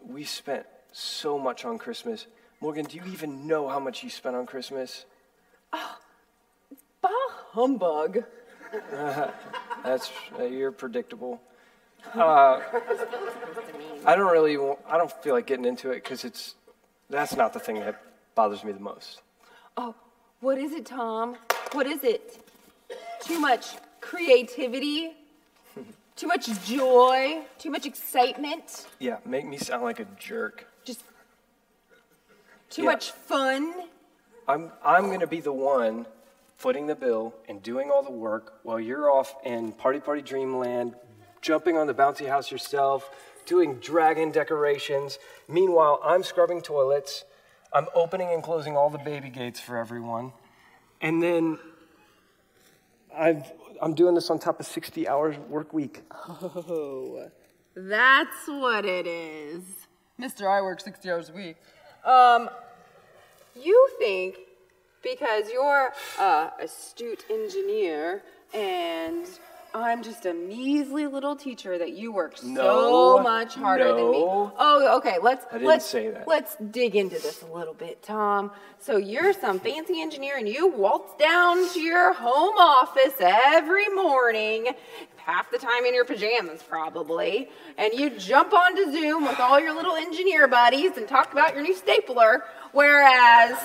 [0.06, 2.28] we spent so much on Christmas.
[2.62, 5.06] Morgan, do you even know how much you spent on Christmas?
[5.72, 5.98] Oh,
[7.02, 7.10] Bah
[7.52, 8.24] humbug.
[9.84, 11.42] That's uh, you're predictable.
[12.16, 12.62] Uh,
[14.06, 14.56] I don't really.
[14.58, 16.56] Want, I don't feel like getting into it because it's
[17.10, 18.02] that's not the thing that
[18.36, 19.22] bothers me the most.
[19.76, 19.94] Oh,
[20.40, 21.36] what is it, Tom?
[21.74, 22.40] What is it?
[23.22, 25.12] Too much creativity,
[26.16, 30.66] too much joy, too much excitement, Yeah, make me sound like a jerk.
[30.86, 31.04] just
[32.70, 32.92] too Yeah.
[32.92, 33.74] much fun.
[34.48, 36.06] I'm I'm gonna be the one
[36.60, 40.94] footing the bill and doing all the work while you're off in Party Party Dreamland,
[41.42, 43.10] jumping on the bouncy house yourself,
[43.46, 45.20] doing dragon decorations.
[45.48, 47.24] Meanwhile, I'm scrubbing toilets.
[47.72, 50.34] I'm opening and closing all the baby gates for everyone.
[51.00, 51.60] And then
[53.16, 53.50] I've
[53.82, 56.02] I'm doing this on top of 60 hours work week.
[56.12, 57.30] Oh,
[57.74, 59.64] that's what it is.
[60.18, 61.56] Mister, I work 60 hours a week.
[62.04, 62.50] Um,
[63.56, 64.40] you think
[65.04, 69.26] because you're a astute engineer and
[69.74, 74.20] I'm just a measly little teacher that you work so much harder than me.
[74.20, 74.52] no.
[74.58, 75.18] Oh, okay.
[75.22, 76.28] Let's I didn't let's say that.
[76.28, 78.50] let's dig into this a little bit, Tom.
[78.80, 84.70] So you're some fancy engineer and you waltz down to your home office every morning,
[85.18, 89.76] half the time in your pajamas probably, and you jump onto Zoom with all your
[89.76, 93.58] little engineer buddies and talk about your new stapler, whereas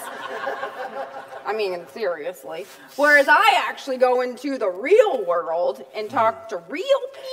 [1.47, 2.67] I mean, seriously.
[2.97, 6.85] Whereas I actually go into the real world and talk to real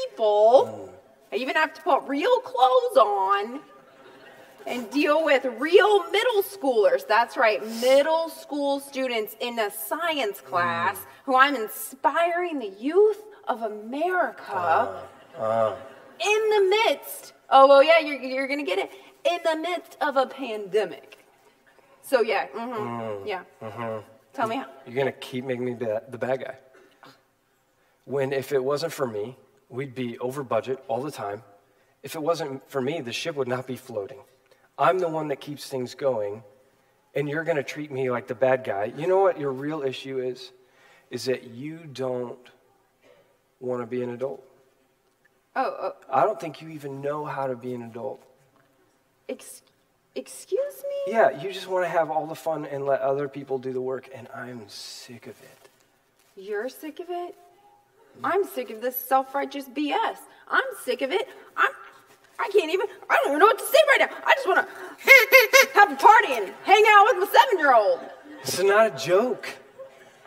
[0.06, 0.94] people.
[1.32, 3.62] I even have to put real clothes on
[4.68, 7.08] and deal with real middle schoolers.
[7.08, 11.06] That's right, middle school students in a science class mm.
[11.26, 15.04] who I'm inspiring the youth of America
[15.38, 15.76] uh, uh.
[16.20, 17.34] in the midst.
[17.50, 18.92] Oh, well, yeah, you're, you're going to get it.
[19.24, 21.21] In the midst of a pandemic.
[22.12, 23.44] So, yeah, mm-hmm, yeah.
[24.34, 24.68] Tell me how.
[24.86, 26.56] You're gonna keep making me the bad guy.
[28.04, 29.38] When if it wasn't for me,
[29.70, 31.42] we'd be over budget all the time.
[32.04, 34.20] If it wasn't for me, the ship would not be floating.
[34.78, 36.44] I'm the one that keeps things going,
[37.16, 38.92] and you're gonna treat me like the bad guy.
[38.98, 40.52] You know what your real issue is?
[41.12, 42.46] Is that you don't
[43.62, 44.44] want to be an adult.
[45.56, 48.22] Oh, oh I don't think you even know how to be an adult.
[49.30, 49.62] ex-
[50.16, 51.14] excuse me?
[51.14, 53.82] Yeah, you just want to have all the fun and let other people do the
[53.82, 55.70] work, and I'm sick of it.
[56.36, 57.36] You're sick of it?
[58.24, 60.18] I'm sick of this self-righteous BS.
[60.50, 61.28] I'm sick of it.
[61.56, 61.72] I'm
[62.40, 64.18] I can't even I don't even know what to say right now.
[64.26, 68.00] I just want to have a party and hang out with my 7-year-old.
[68.44, 69.48] This is not a joke.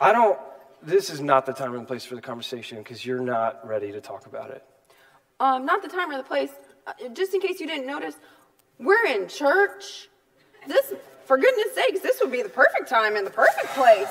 [0.01, 0.38] I don't.
[0.83, 4.01] This is not the time and place for the conversation because you're not ready to
[4.01, 4.62] talk about it.
[5.40, 6.51] Um not the time or the place.
[6.87, 8.16] Uh, just in case you didn't notice,
[8.79, 10.09] we're in church.
[10.67, 10.93] This
[11.25, 14.09] for goodness sakes, this would be the perfect time and the perfect place.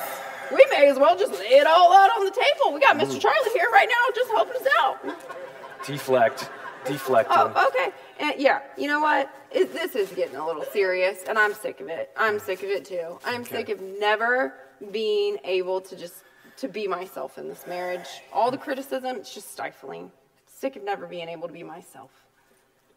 [0.52, 2.74] We may as well just lay it all out on the table.
[2.74, 3.20] We got Mr.
[3.20, 5.86] Charlie here right now just helping us out.
[5.86, 6.50] Deflect.
[6.86, 7.38] Deflecting.
[7.38, 7.94] Oh, okay.
[8.20, 9.34] And yeah, you know what?
[9.52, 12.12] It, this is getting a little serious, and I'm sick of it.
[12.18, 13.20] I'm sick of it too.
[13.26, 14.56] I'm sick of never
[14.92, 16.24] being able to just
[16.58, 18.08] to be myself in this marriage.
[18.32, 20.12] All the criticism, it's just stifling.
[20.46, 22.12] Sick of never being able to be myself.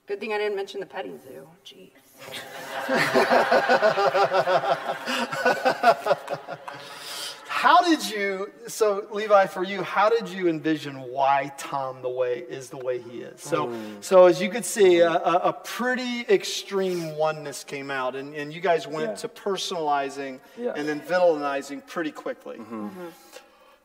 [0.06, 1.46] Good thing I didn't mention the petting zoo.
[1.64, 1.90] Jeez.
[7.48, 12.44] How did you, so Levi, for you, how did you envision why Tom the way
[12.48, 13.40] is the way he is?
[13.40, 14.04] So, mm.
[14.04, 18.52] so as you could see, a, a, a pretty extreme oneness came out, and, and
[18.52, 19.14] you guys went Yeah.
[19.14, 20.74] to personalizing Yeah.
[20.76, 22.58] and then villainizing pretty quickly.
[22.58, 23.06] Mm-hmm.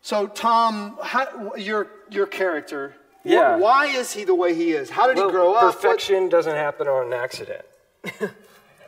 [0.02, 3.58] So, Tom, how, your your character, wh- Yeah.
[3.58, 4.90] why is he the way he is?
[4.90, 5.64] How did Well, he grow up?
[5.64, 7.66] What- Perfection doesn't happen on an accident.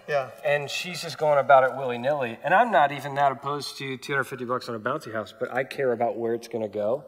[0.08, 0.30] yeah.
[0.46, 2.38] And she's just going about it willy nilly.
[2.44, 5.64] And I'm not even that opposed to 250 bucks on a bouncy house, but I
[5.64, 7.04] care about where it's going to go.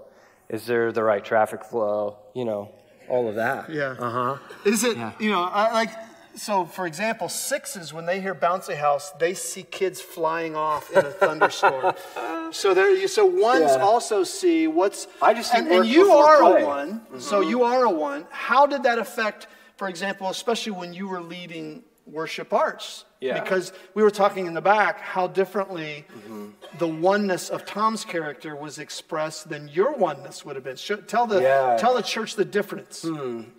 [0.50, 2.18] Is there the right traffic flow?
[2.34, 2.72] You know,
[3.10, 3.70] all of that.
[3.72, 3.96] Yeah.
[3.98, 4.38] Uh huh.
[4.64, 5.90] Is it, you know, I, like,
[6.36, 11.00] so for example, sixes, when they hear bouncy house, they see kids flying off in
[11.06, 11.94] a thunderstorm.
[12.52, 13.84] so there, so ones Yeah.
[13.84, 15.08] also see what's.
[15.22, 16.64] I just see and, and you are play.
[16.64, 17.02] a one.
[17.20, 18.26] So you are a one.
[18.32, 23.06] How did that affect, for example, especially when you were leading worship arts?
[23.22, 23.40] Yeah.
[23.42, 26.50] Because we were talking in the back how differently Mm-hmm.
[26.78, 30.76] the oneness of Tom's character was expressed than your oneness would have been.
[31.08, 31.78] Tell the Yeah.
[31.80, 33.04] tell the church the difference.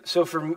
[0.05, 0.55] So for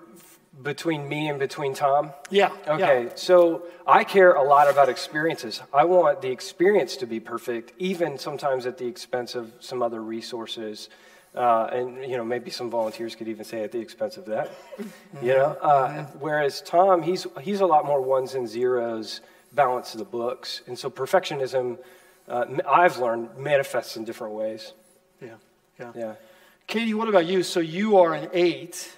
[0.63, 2.13] between me and between Tom?
[2.31, 2.51] Yeah.
[2.67, 3.11] Okay, yeah.
[3.15, 5.61] so I care a lot about experiences.
[5.73, 10.03] I want the experience to be perfect, even sometimes at the expense of some other
[10.03, 10.89] resources.
[11.35, 14.51] Uh, and you know, maybe some volunteers could even say at the expense of that.
[15.23, 19.21] You know, uh, whereas Tom, he's he's a lot more ones and zeros,
[19.53, 21.79] balance of the books, and so perfectionism,
[22.29, 24.73] uh, m- I've learned manifests in different ways.
[25.23, 25.35] Yeah.
[25.79, 25.93] Yeah.
[25.95, 26.15] Yeah.
[26.67, 27.43] Katie, what about you?
[27.45, 28.97] So you are an 8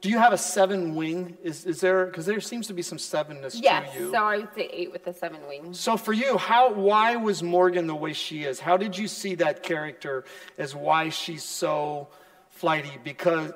[0.00, 1.36] do you have a seven wing?
[1.42, 4.04] Is, is there, because there seems to be some sevenness Yes, to you.
[4.06, 5.80] Yes, so I would say eight with the seven wings.
[5.80, 8.60] So for you, how why was Morgan the way she is?
[8.60, 10.24] How did you see that character
[10.56, 12.08] as why she's so
[12.50, 12.92] flighty?
[13.02, 13.52] Because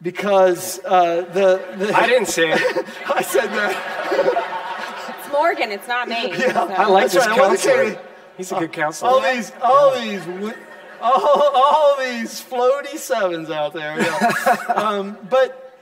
[0.00, 2.60] because uh, the, the I didn't say it.
[3.14, 5.18] I said that.
[5.20, 6.36] It's Morgan, it's not me.
[6.36, 6.64] Yeah.
[6.64, 7.90] I like That's this right, I counselor.
[7.94, 7.98] say-
[8.36, 9.10] He's a good counselor.
[9.10, 10.56] All these all these wi-
[11.02, 14.00] all, all these floaty sevens out there.
[14.00, 14.56] yeah.
[14.74, 15.78] um, but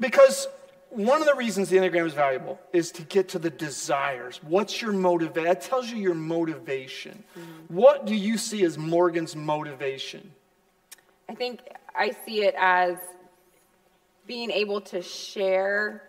[0.00, 0.46] because
[0.90, 4.40] one of the reasons the Enneagram is valuable is to get to the desires.
[4.42, 5.44] What's your motivation?
[5.44, 7.24] That tells you your motivation.
[7.68, 10.32] What do you see as Morgan's motivation?
[11.28, 11.60] I think
[11.94, 12.96] I see it as
[14.26, 16.02] being able to share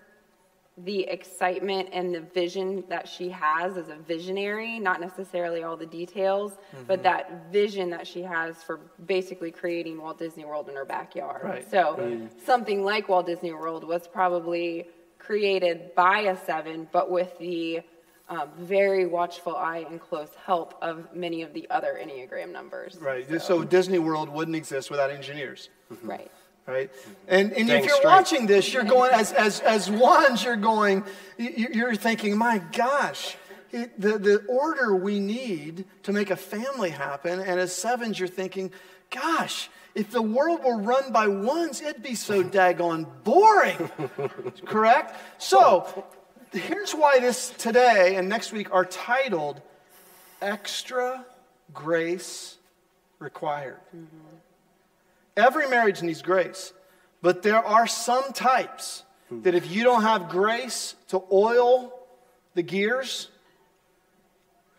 [0.77, 5.85] the excitement and the vision that she has as a visionary, not necessarily all the
[5.85, 6.53] details,
[6.85, 11.43] but that vision that she has for basically creating Walt Disney World in her backyard.
[11.43, 17.37] Right, So something like Walt Disney World was probably created by a seven, but with
[17.39, 17.81] the
[18.27, 22.97] um, very watchful eye and close help of many of the other Enneagram numbers.
[22.99, 23.41] Right.
[23.41, 25.69] So, Disney World wouldn't exist without engineers.
[26.01, 26.31] Right.
[26.67, 26.89] Right?
[27.27, 28.05] And, and Dang if you're straight.
[28.05, 31.03] watching this, you're going, as, as, as ones, you're going,
[31.37, 33.35] you- you're thinking, my gosh,
[33.71, 37.39] it- the, the order we need to make a family happen.
[37.39, 38.71] And as sevens, you're thinking,
[39.11, 43.89] gosh, if the world were run by ones, it'd be so daggone boring.
[44.65, 45.15] Correct?
[45.37, 46.05] So
[46.51, 49.61] here's why this today and next week are titled
[50.41, 51.25] Extra
[51.73, 52.57] Grace
[53.19, 53.79] Required.
[53.95, 54.05] Mm-hmm.
[55.37, 56.73] Every marriage needs grace,
[57.21, 61.93] but there are some types that if you don't have grace to oil
[62.53, 63.29] the gears,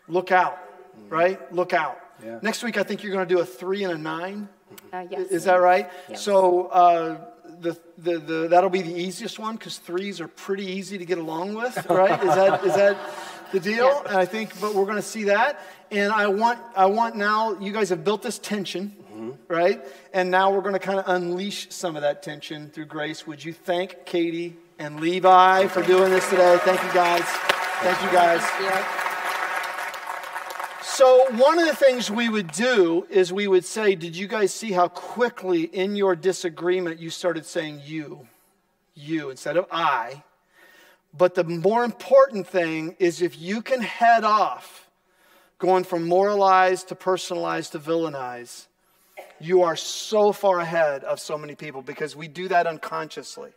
[0.07, 0.57] look out,
[1.09, 1.53] right?
[1.53, 1.99] Look out.
[2.23, 2.39] Yeah.
[2.41, 4.49] Next week, I think you're going to do a three and a nine.
[4.91, 5.27] Uh, yes.
[5.29, 5.89] Is that right?
[6.09, 6.21] Yes.
[6.21, 7.21] So uh,
[7.59, 11.17] the, the, the, that'll be the easiest one because threes are pretty easy to get
[11.17, 12.19] along with, right?
[12.23, 12.97] Is that, is that
[13.51, 13.85] the deal?
[13.85, 14.09] Yeah.
[14.09, 15.61] And I think, but we're going to see that.
[15.91, 19.31] And I want, I want now, you guys have built this tension, mm-hmm.
[19.47, 19.83] right?
[20.13, 23.25] And now we're going to kind of unleash some of that tension through grace.
[23.25, 26.57] Would you thank Katie and Levi for doing this today?
[26.61, 27.23] Thank you guys.
[27.23, 28.41] Thank you guys.
[30.81, 34.51] So, one of the things we would do is we would say, Did you guys
[34.51, 38.27] see how quickly in your disagreement you started saying you,
[38.95, 40.23] you instead of I?
[41.15, 44.86] But the more important thing is if you can head off
[45.59, 48.67] going from moralized to personalized to villainized,
[49.39, 53.51] you are so far ahead of so many people because we do that unconsciously.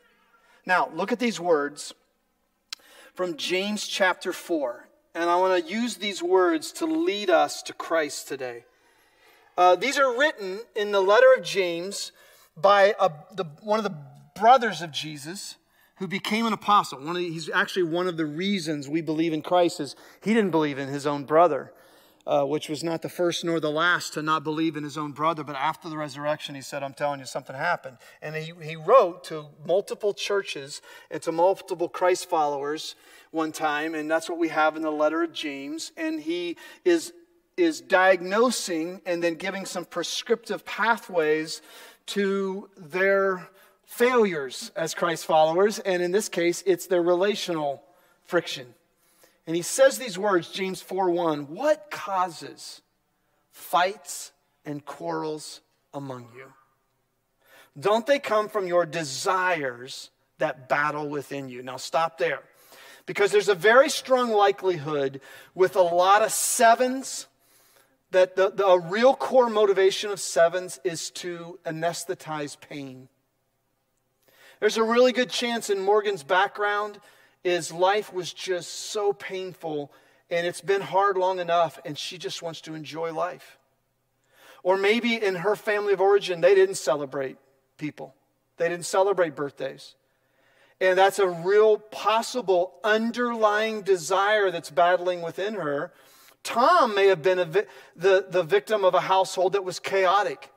[0.67, 1.95] Now, look at these words
[3.15, 4.87] from James chapter 4.
[5.15, 8.65] And I want to use these words to lead us to Christ today.
[9.57, 12.13] Uh, these are written in the letter of James
[12.57, 13.97] by a, the, one of the
[14.39, 15.57] brothers of Jesus
[15.97, 16.99] who became an apostle.
[16.99, 20.51] One the, he's actually one of the reasons we believe in Christ is he didn't
[20.51, 21.73] believe in his own brother,
[22.27, 25.13] uh, which was not the first nor the last to not believe in his own
[25.13, 25.43] brother.
[25.43, 27.99] But after the resurrection, he said, I'm telling you, something happened.
[28.23, 32.95] And he, he wrote to multiple churches and to multiple Christ followers
[33.31, 33.95] one time.
[33.95, 35.93] And that's what we have in the letter of James.
[35.97, 37.13] And he is
[37.57, 41.61] is diagnosing and then giving some prescriptive pathways
[42.07, 43.49] to their
[43.85, 45.79] failures as Christ followers.
[45.81, 47.83] And in this case, it's their relational
[48.25, 48.75] friction.
[49.47, 52.83] And he says these words, James 4 1, what causes
[53.51, 54.33] fights
[54.65, 55.61] and quarrels
[55.93, 56.47] among you?
[57.79, 61.63] Don't they come from your desires that battle within you?
[61.63, 62.41] Now, stop there.
[63.07, 65.21] Because there's a very strong likelihood
[65.55, 67.27] with a lot of sevens
[68.11, 73.09] that the, the real core motivation of sevens is to anesthetize pain.
[74.59, 76.99] There's a really good chance in Morgan's background
[77.45, 79.91] is life was just so painful
[80.31, 83.59] and it's been hard long enough and she just wants to enjoy life.
[84.63, 87.39] Or maybe in her family of origin, they didn't celebrate
[87.79, 88.15] people.
[88.59, 89.95] They didn't celebrate birthdays.
[90.81, 95.93] And that's a real possible underlying desire that's battling within her.
[96.43, 97.67] Tom may have been vi-
[97.97, 100.51] the, the victim of a household that was chaotic.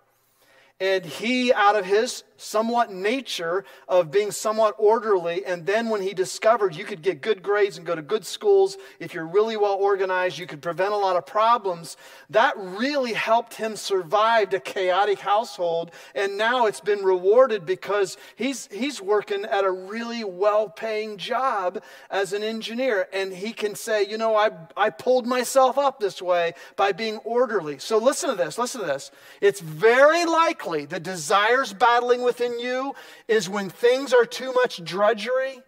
[0.80, 6.14] And he, out of his somewhat nature of being somewhat orderly, and then when he
[6.14, 9.76] discovered you could get good grades and go to good schools, if you're really well
[9.76, 11.98] organized, you could prevent a lot of problems,
[12.30, 15.92] that really helped him survive a chaotic household.
[16.16, 21.82] And now it's been rewarded because he's, he's working at a really well paying job
[22.10, 23.08] as an engineer.
[23.14, 27.18] And he can say, you know, I, I pulled myself up this way by being
[27.18, 27.80] orderly.
[27.80, 29.12] So listen to this, listen to this.
[29.42, 32.96] It's very likely the desires battling within you
[33.28, 35.62] is when things are too much drudgery,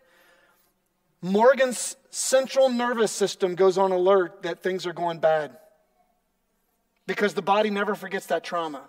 [1.22, 5.58] Morgan's central nervous system goes on alert that things are going bad
[7.06, 8.82] because the body never forgets that trauma.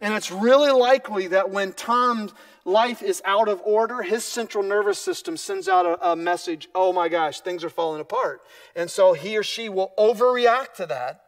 [0.00, 2.34] And it's really likely that when Tom's
[2.64, 6.92] life is out of order, his central nervous system sends out a, a, message oh
[6.92, 8.42] my gosh, things are falling apart.
[8.74, 11.22] And so he or she will overreact to that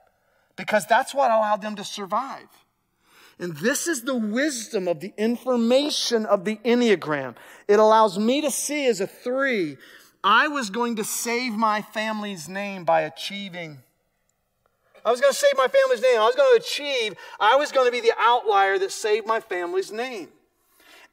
[0.57, 2.49] because that's what allowed them to survive.
[3.39, 7.37] And this is the wisdom of the information of the Enneagram.
[7.69, 9.77] It allows me to see as a three,
[10.25, 13.79] I was going to save my family's name by achieving
[15.09, 16.21] I was going to save my family's name.
[16.21, 17.15] I was going to achieve.
[17.41, 20.29] I was going to be the outlier that saved my family's name.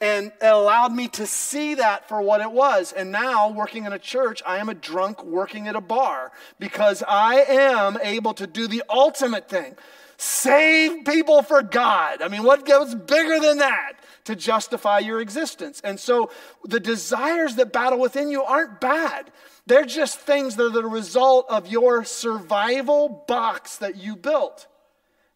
[0.01, 2.91] And it allowed me to see that for what it was.
[2.91, 7.01] And now, working in a church, I am a drunk working at a bar because
[7.07, 9.78] I am able to do the ultimate thing
[10.18, 12.22] save people for God.
[12.22, 13.93] I mean, what goes bigger than that
[14.26, 15.82] to justify your existence?
[15.84, 16.32] And so
[16.63, 19.32] the desires that battle within you aren't bad.
[19.68, 24.68] They're just things that are the result of your survival box that you built.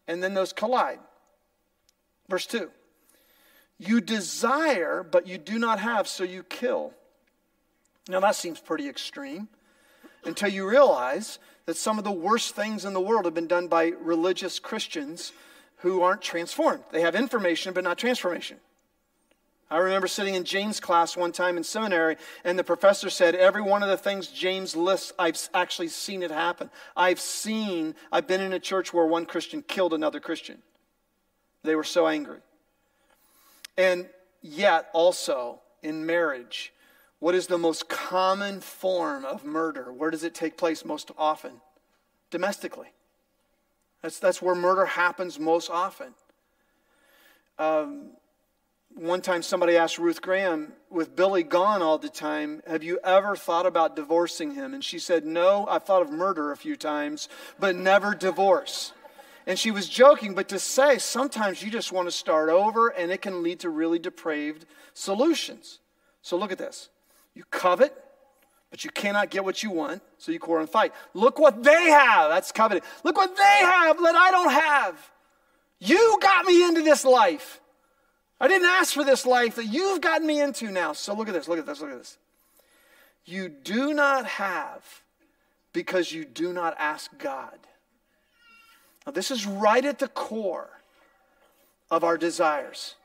[0.07, 0.99] And then those collide.
[2.29, 2.69] Verse 2
[3.77, 6.93] You desire, but you do not have, so you kill.
[8.07, 9.49] Now that seems pretty extreme
[10.25, 13.67] until you realize that some of the worst things in the world have been done
[13.67, 15.33] by religious Christians
[15.77, 16.81] who aren't transformed.
[16.91, 18.57] They have information, but not transformation.
[19.69, 23.61] I remember sitting in James' class one time in seminary, and the professor said, Every
[23.61, 26.71] one of the things James lists, I've actually seen it happen.
[26.97, 30.63] I've seen, I've been in a church where one Christian killed another Christian.
[31.61, 32.39] They were so angry.
[33.77, 34.07] And
[34.41, 36.73] yet, also in marriage,
[37.19, 39.91] what is the most common form of murder?
[39.91, 41.61] Where does it take place most often?
[42.31, 42.87] Domestically.
[44.01, 46.13] That's, that's where murder happens most often.
[47.57, 48.11] Um,
[48.95, 53.35] one time somebody asked Ruth Graham, with Billy gone all the time, have you ever
[53.35, 54.73] thought about divorcing him?
[54.73, 58.93] And she said, No, I've thought of murder a few times, but never divorce.
[59.45, 63.11] And she was joking, but to say sometimes you just want to start over and
[63.11, 65.79] it can lead to really depraved solutions.
[66.21, 66.89] So look at this.
[67.33, 67.93] You covet,
[68.69, 70.93] but you cannot get what you want, so you quarrel and fight.
[71.13, 72.29] Look what they have.
[72.29, 72.83] That's coveting.
[73.03, 75.11] Look what they have that I don't have.
[75.79, 77.61] You got me into this life.
[78.41, 80.93] I didn't ask for this life that you've gotten me into now.
[80.93, 82.17] So look at this, look at this, look at this.
[83.25, 84.83] You do not have
[85.73, 87.57] because you do not ask God.
[89.05, 90.69] Now, this is right at the core
[91.91, 92.95] of our desires.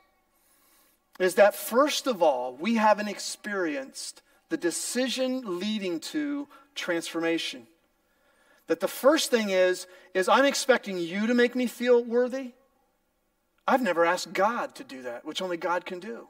[1.19, 7.67] Is that first of all, we haven't experienced the decision leading to transformation.
[8.67, 12.51] That the first thing is, is I'm expecting you to make me feel worthy.
[13.67, 16.27] I've never asked God to do that, which only God can do.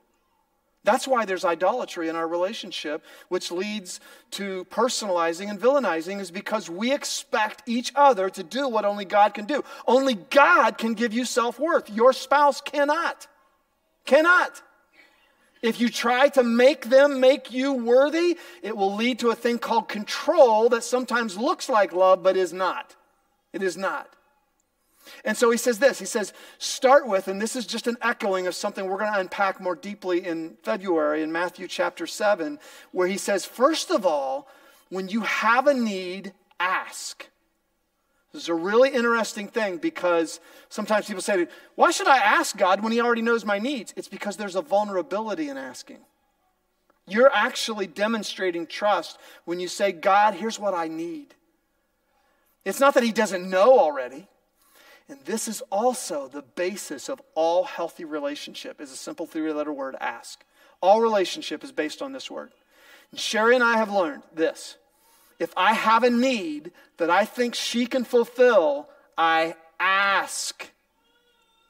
[0.84, 4.00] That's why there's idolatry in our relationship, which leads
[4.32, 9.34] to personalizing and villainizing, is because we expect each other to do what only God
[9.34, 9.64] can do.
[9.88, 11.90] Only God can give you self worth.
[11.90, 13.28] Your spouse cannot.
[14.06, 14.62] Cannot.
[15.62, 19.58] If you try to make them make you worthy, it will lead to a thing
[19.58, 22.96] called control that sometimes looks like love but is not.
[23.54, 24.10] It is not.
[25.24, 28.48] And so he says this he says, start with, and this is just an echoing
[28.48, 32.60] of something we're going to unpack more deeply in February in Matthew chapter 7,
[32.92, 34.48] where he says, first of all,
[34.90, 37.30] when you have a need, ask.
[38.36, 42.84] This is a really interesting thing because sometimes people say, Why should I ask God
[42.84, 43.94] when He already knows my needs?
[43.96, 46.00] It's because there's a vulnerability in asking.
[47.08, 51.34] You're actually demonstrating trust when you say, God, here's what I need.
[52.66, 54.28] It's not that He doesn't know already.
[55.08, 59.96] And this is also the basis of all healthy relationship is a simple three-letter word,
[60.02, 60.44] ask.
[60.82, 62.52] All relationship is based on this word.
[63.12, 64.76] And Sherry and I have learned this.
[65.40, 70.72] If I have a need that I think she can fulfill, I ask.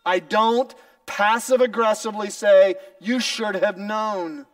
[0.05, 0.73] I don't
[1.05, 4.45] passive aggressively say, You should have known.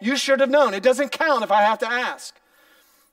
[0.00, 0.74] You should have known.
[0.74, 2.34] It doesn't count if I have to ask.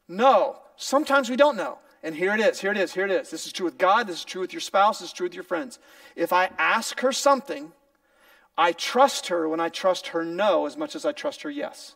[0.07, 1.77] No, sometimes we don't know.
[2.01, 3.29] And here it is, here it is, here it is.
[3.29, 5.35] This is true with God, this is true with your spouse, this is true with
[5.35, 5.77] your friends.
[6.15, 7.73] If I ask her something,
[8.57, 11.95] I trust her when I trust her no as much as I trust her yes.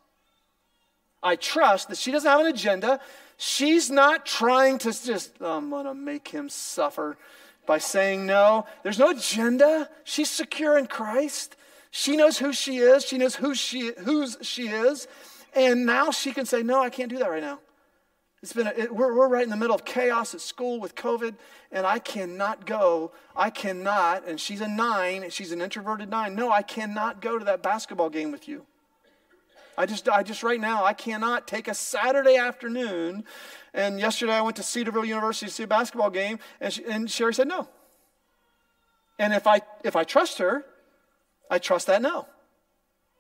[1.24, 3.00] I trust that she doesn't have an agenda.
[3.38, 7.18] She's not trying to just, I'm going to make him suffer
[7.66, 8.66] by saying no.
[8.84, 9.90] There's no agenda.
[10.04, 11.56] She's secure in Christ.
[11.92, 13.06] She knows who she is.
[13.06, 15.08] She knows who she, whose she is.
[15.56, 17.60] And now she can say, no, I can't do that right now.
[18.42, 20.96] It's been a, it, we're, we're right in the middle of chaos at school with
[20.96, 21.36] COVID,
[21.72, 23.14] and I cannot go.
[23.38, 26.36] I cannot, and she's a nine, she's an introverted nine.
[26.36, 28.66] No, I cannot go to that basketball game with you.
[29.78, 33.24] I just, I just right now, I cannot take a Saturday afternoon.
[33.74, 37.10] And yesterday I went to Cedarville University to see a basketball game, and, she, and
[37.10, 37.68] Sherry said no.
[39.20, 40.66] And if I, if I trust her,
[41.50, 42.28] I trust that no.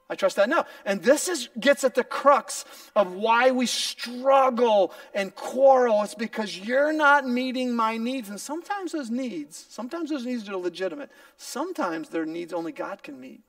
[0.09, 0.65] I trust that no.
[0.85, 6.03] And this is, gets at the crux of why we struggle and quarrel.
[6.03, 8.29] It's because you're not meeting my needs.
[8.29, 11.09] And sometimes those needs, sometimes those needs are legitimate.
[11.37, 13.41] Sometimes they're needs only God can meet.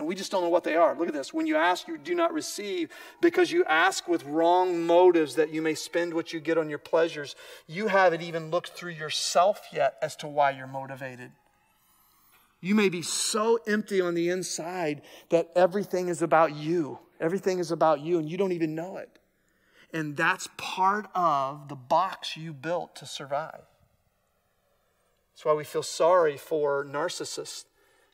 [0.00, 0.96] And we just don't know what they are.
[0.96, 1.34] Look at this.
[1.34, 2.88] When you ask, you do not receive
[3.20, 6.78] because you ask with wrong motives that you may spend what you get on your
[6.78, 7.36] pleasures.
[7.66, 11.32] You haven't even looked through yourself yet as to why you're motivated.
[12.62, 16.98] You may be so empty on the inside that everything is about you.
[17.20, 19.18] Everything is about you, and you don't even know it.
[19.92, 23.64] And that's part of the box you built to survive.
[25.32, 27.64] That's why we feel sorry for narcissists.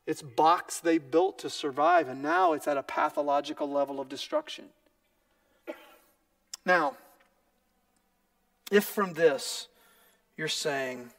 [0.06, 4.66] It's box they built to survive, and now it's at a pathological level of destruction.
[6.64, 6.96] Now,
[8.70, 9.68] if from this
[10.36, 11.10] you're saying,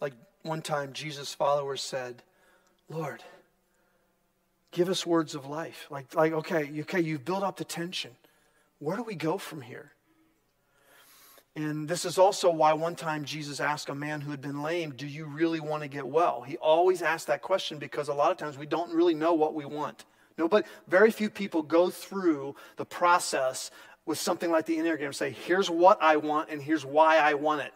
[0.00, 2.22] like one time Jesus' followers said,
[2.88, 3.22] Lord,
[4.70, 5.86] give us words of life.
[5.90, 8.12] Like, like okay, okay, you've built up the tension.
[8.78, 9.92] Where do we go from here?
[11.58, 14.92] And this is also why one time Jesus asked a man who had been lame,
[14.92, 16.40] Do you really want to get well?
[16.40, 19.54] He always asked that question because a lot of times we don't really know what
[19.54, 20.04] we want.
[20.38, 23.72] No, but very few people go through the process
[24.06, 27.34] with something like the Enneagram and say, Here's what I want and here's why I
[27.34, 27.72] want it.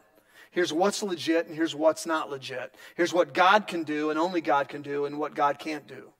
[0.52, 2.76] Here's what's legit and here's what's not legit.
[2.94, 6.12] Here's what God can do and only God can do and what God can't do.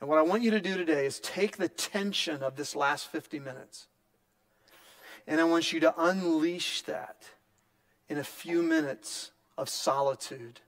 [0.00, 3.08] And what I want you to do today is take the tension of this last
[3.08, 3.88] 50 minutes.
[5.28, 7.28] And I want you to unleash that
[8.08, 10.60] in a few minutes of solitude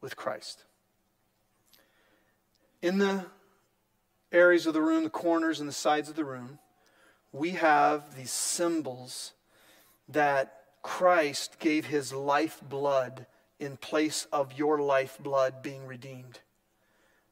[0.00, 0.64] with Christ.
[2.80, 3.26] In the
[4.30, 6.60] areas of the room, the corners and the sides of the room,
[7.32, 9.32] we have these symbols
[10.08, 13.26] that Christ gave his life blood
[13.58, 16.38] in place of your life blood being redeemed.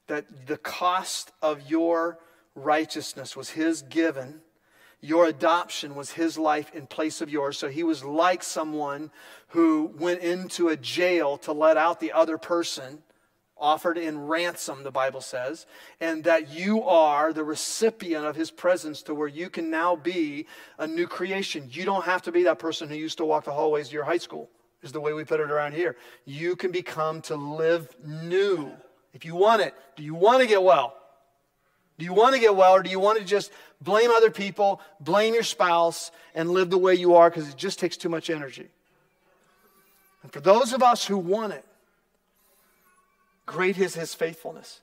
[0.09, 2.19] That the cost of your
[2.57, 4.41] righteousness was his given.
[5.05, 7.59] Your adoption was his life in place of yours.
[7.59, 9.11] So he was like someone
[9.49, 13.03] who went into a jail to let out the other person
[13.59, 15.67] offered in ransom, the Bible says,
[16.01, 20.47] and that you are the recipient of his presence to where you can now be
[20.79, 21.69] a new creation.
[21.71, 24.05] You don't have to be that person who used to walk the hallways of your
[24.05, 24.51] high school,
[24.83, 25.97] is the way we put it around here.
[26.25, 28.73] You can become to live new
[29.15, 29.75] if you want it.
[29.97, 30.97] Do you want to get well?
[31.99, 34.81] Do you want to get well, or do you want to just blame other people,
[35.01, 38.31] blame your spouse, and live the way you are because it just takes too much
[38.31, 38.69] energy?
[40.23, 41.65] And for those of us who want it,
[43.47, 44.81] Great is his faithfulness.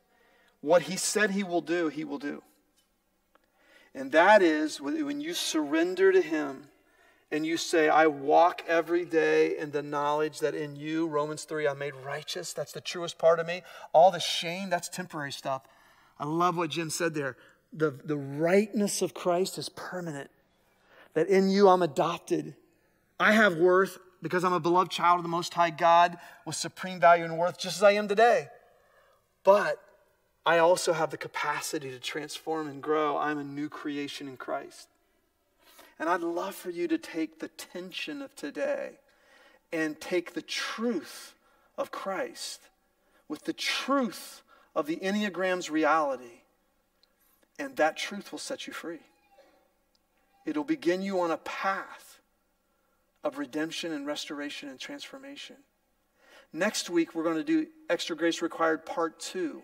[0.61, 2.43] What he said he will do, he will do.
[3.95, 6.67] And that is when you surrender to him
[7.31, 11.67] and you say, I walk every day in the knowledge that in you, Romans 3,
[11.67, 12.53] I'm made righteous.
[12.53, 13.61] That's the truest part of me.
[13.93, 15.63] All the shame, that's temporary stuff.
[16.19, 17.37] I love what Jim said there.
[17.71, 20.29] The, the rightness of Christ is permanent.
[21.13, 22.55] That in you, I'm adopted.
[23.19, 26.99] I have worth because I'm a beloved child of the Most High God with supreme
[26.99, 28.47] value and worth, just as I am today.
[29.43, 29.81] But
[30.45, 33.17] I also have the capacity to transform and grow.
[33.17, 34.89] I'm a new creation in Christ.
[35.99, 38.99] And I'd love for you to take the tension of today
[39.71, 41.35] and take the truth
[41.77, 42.61] of Christ
[43.27, 44.41] with the truth
[44.75, 46.43] of the Enneagram's reality,
[47.57, 49.01] and that truth will set you free.
[50.45, 52.19] It'll begin you on a path
[53.23, 55.57] of redemption and restoration and transformation.
[56.51, 59.61] Next week, we're going to do Extra Grace Required Part 2.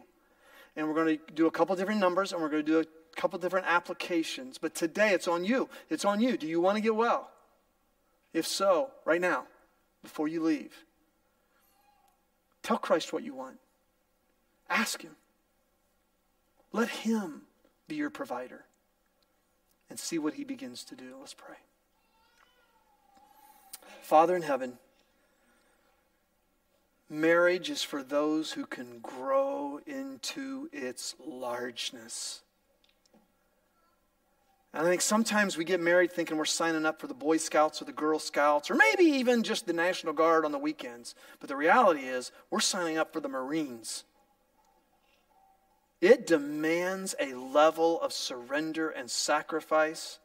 [0.76, 2.86] And we're going to do a couple different numbers and we're going to do a
[3.16, 4.58] couple different applications.
[4.58, 5.70] But today, it's on you.
[5.90, 6.38] It's on you.
[6.38, 7.32] Do you want to get well?
[8.34, 9.46] If so, right now,
[10.04, 10.74] before you leave,
[12.62, 13.58] tell Christ what you want.
[14.70, 15.16] Ask Him.
[16.72, 17.44] Let Him
[17.88, 18.66] be your provider
[19.90, 21.16] and see what He begins to do.
[21.20, 21.56] Let's pray.
[24.02, 24.78] Father in heaven,
[27.10, 32.42] marriage is for those who can grow into its largeness.
[34.76, 37.82] And I think sometimes we get married thinking we're signing up for the Boy Scouts
[37.82, 41.16] or the Girl Scouts or maybe even just the National Guard on the weekends.
[41.40, 44.04] But the reality is, we're signing up for the Marines.
[46.02, 50.20] It demands a level of surrender and sacrifice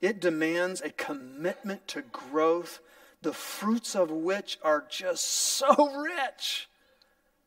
[0.00, 2.80] It demands a commitment to growth,
[3.22, 6.68] the fruits of which are just so rich.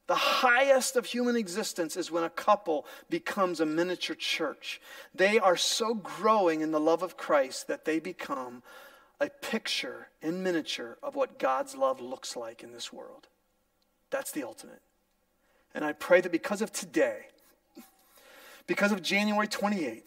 [0.07, 4.81] The highest of human existence is when a couple becomes a miniature church.
[5.13, 8.63] They are so growing in the love of Christ that they become
[9.19, 13.27] a picture in miniature of what God's love looks like in this world.
[14.09, 14.81] That's the ultimate.
[15.73, 17.27] And I pray that because of today,
[18.65, 20.03] because of January 28th,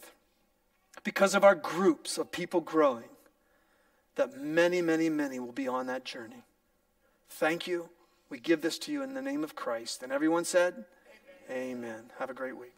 [1.04, 3.04] because of our groups of people growing,
[4.16, 6.44] that many, many, many will be on that journey.
[7.30, 7.88] Thank you.
[8.28, 10.02] We give this to you in the name of Christ.
[10.02, 10.84] And everyone said,
[11.50, 11.78] Amen.
[11.78, 12.02] Amen.
[12.18, 12.74] Have a great week.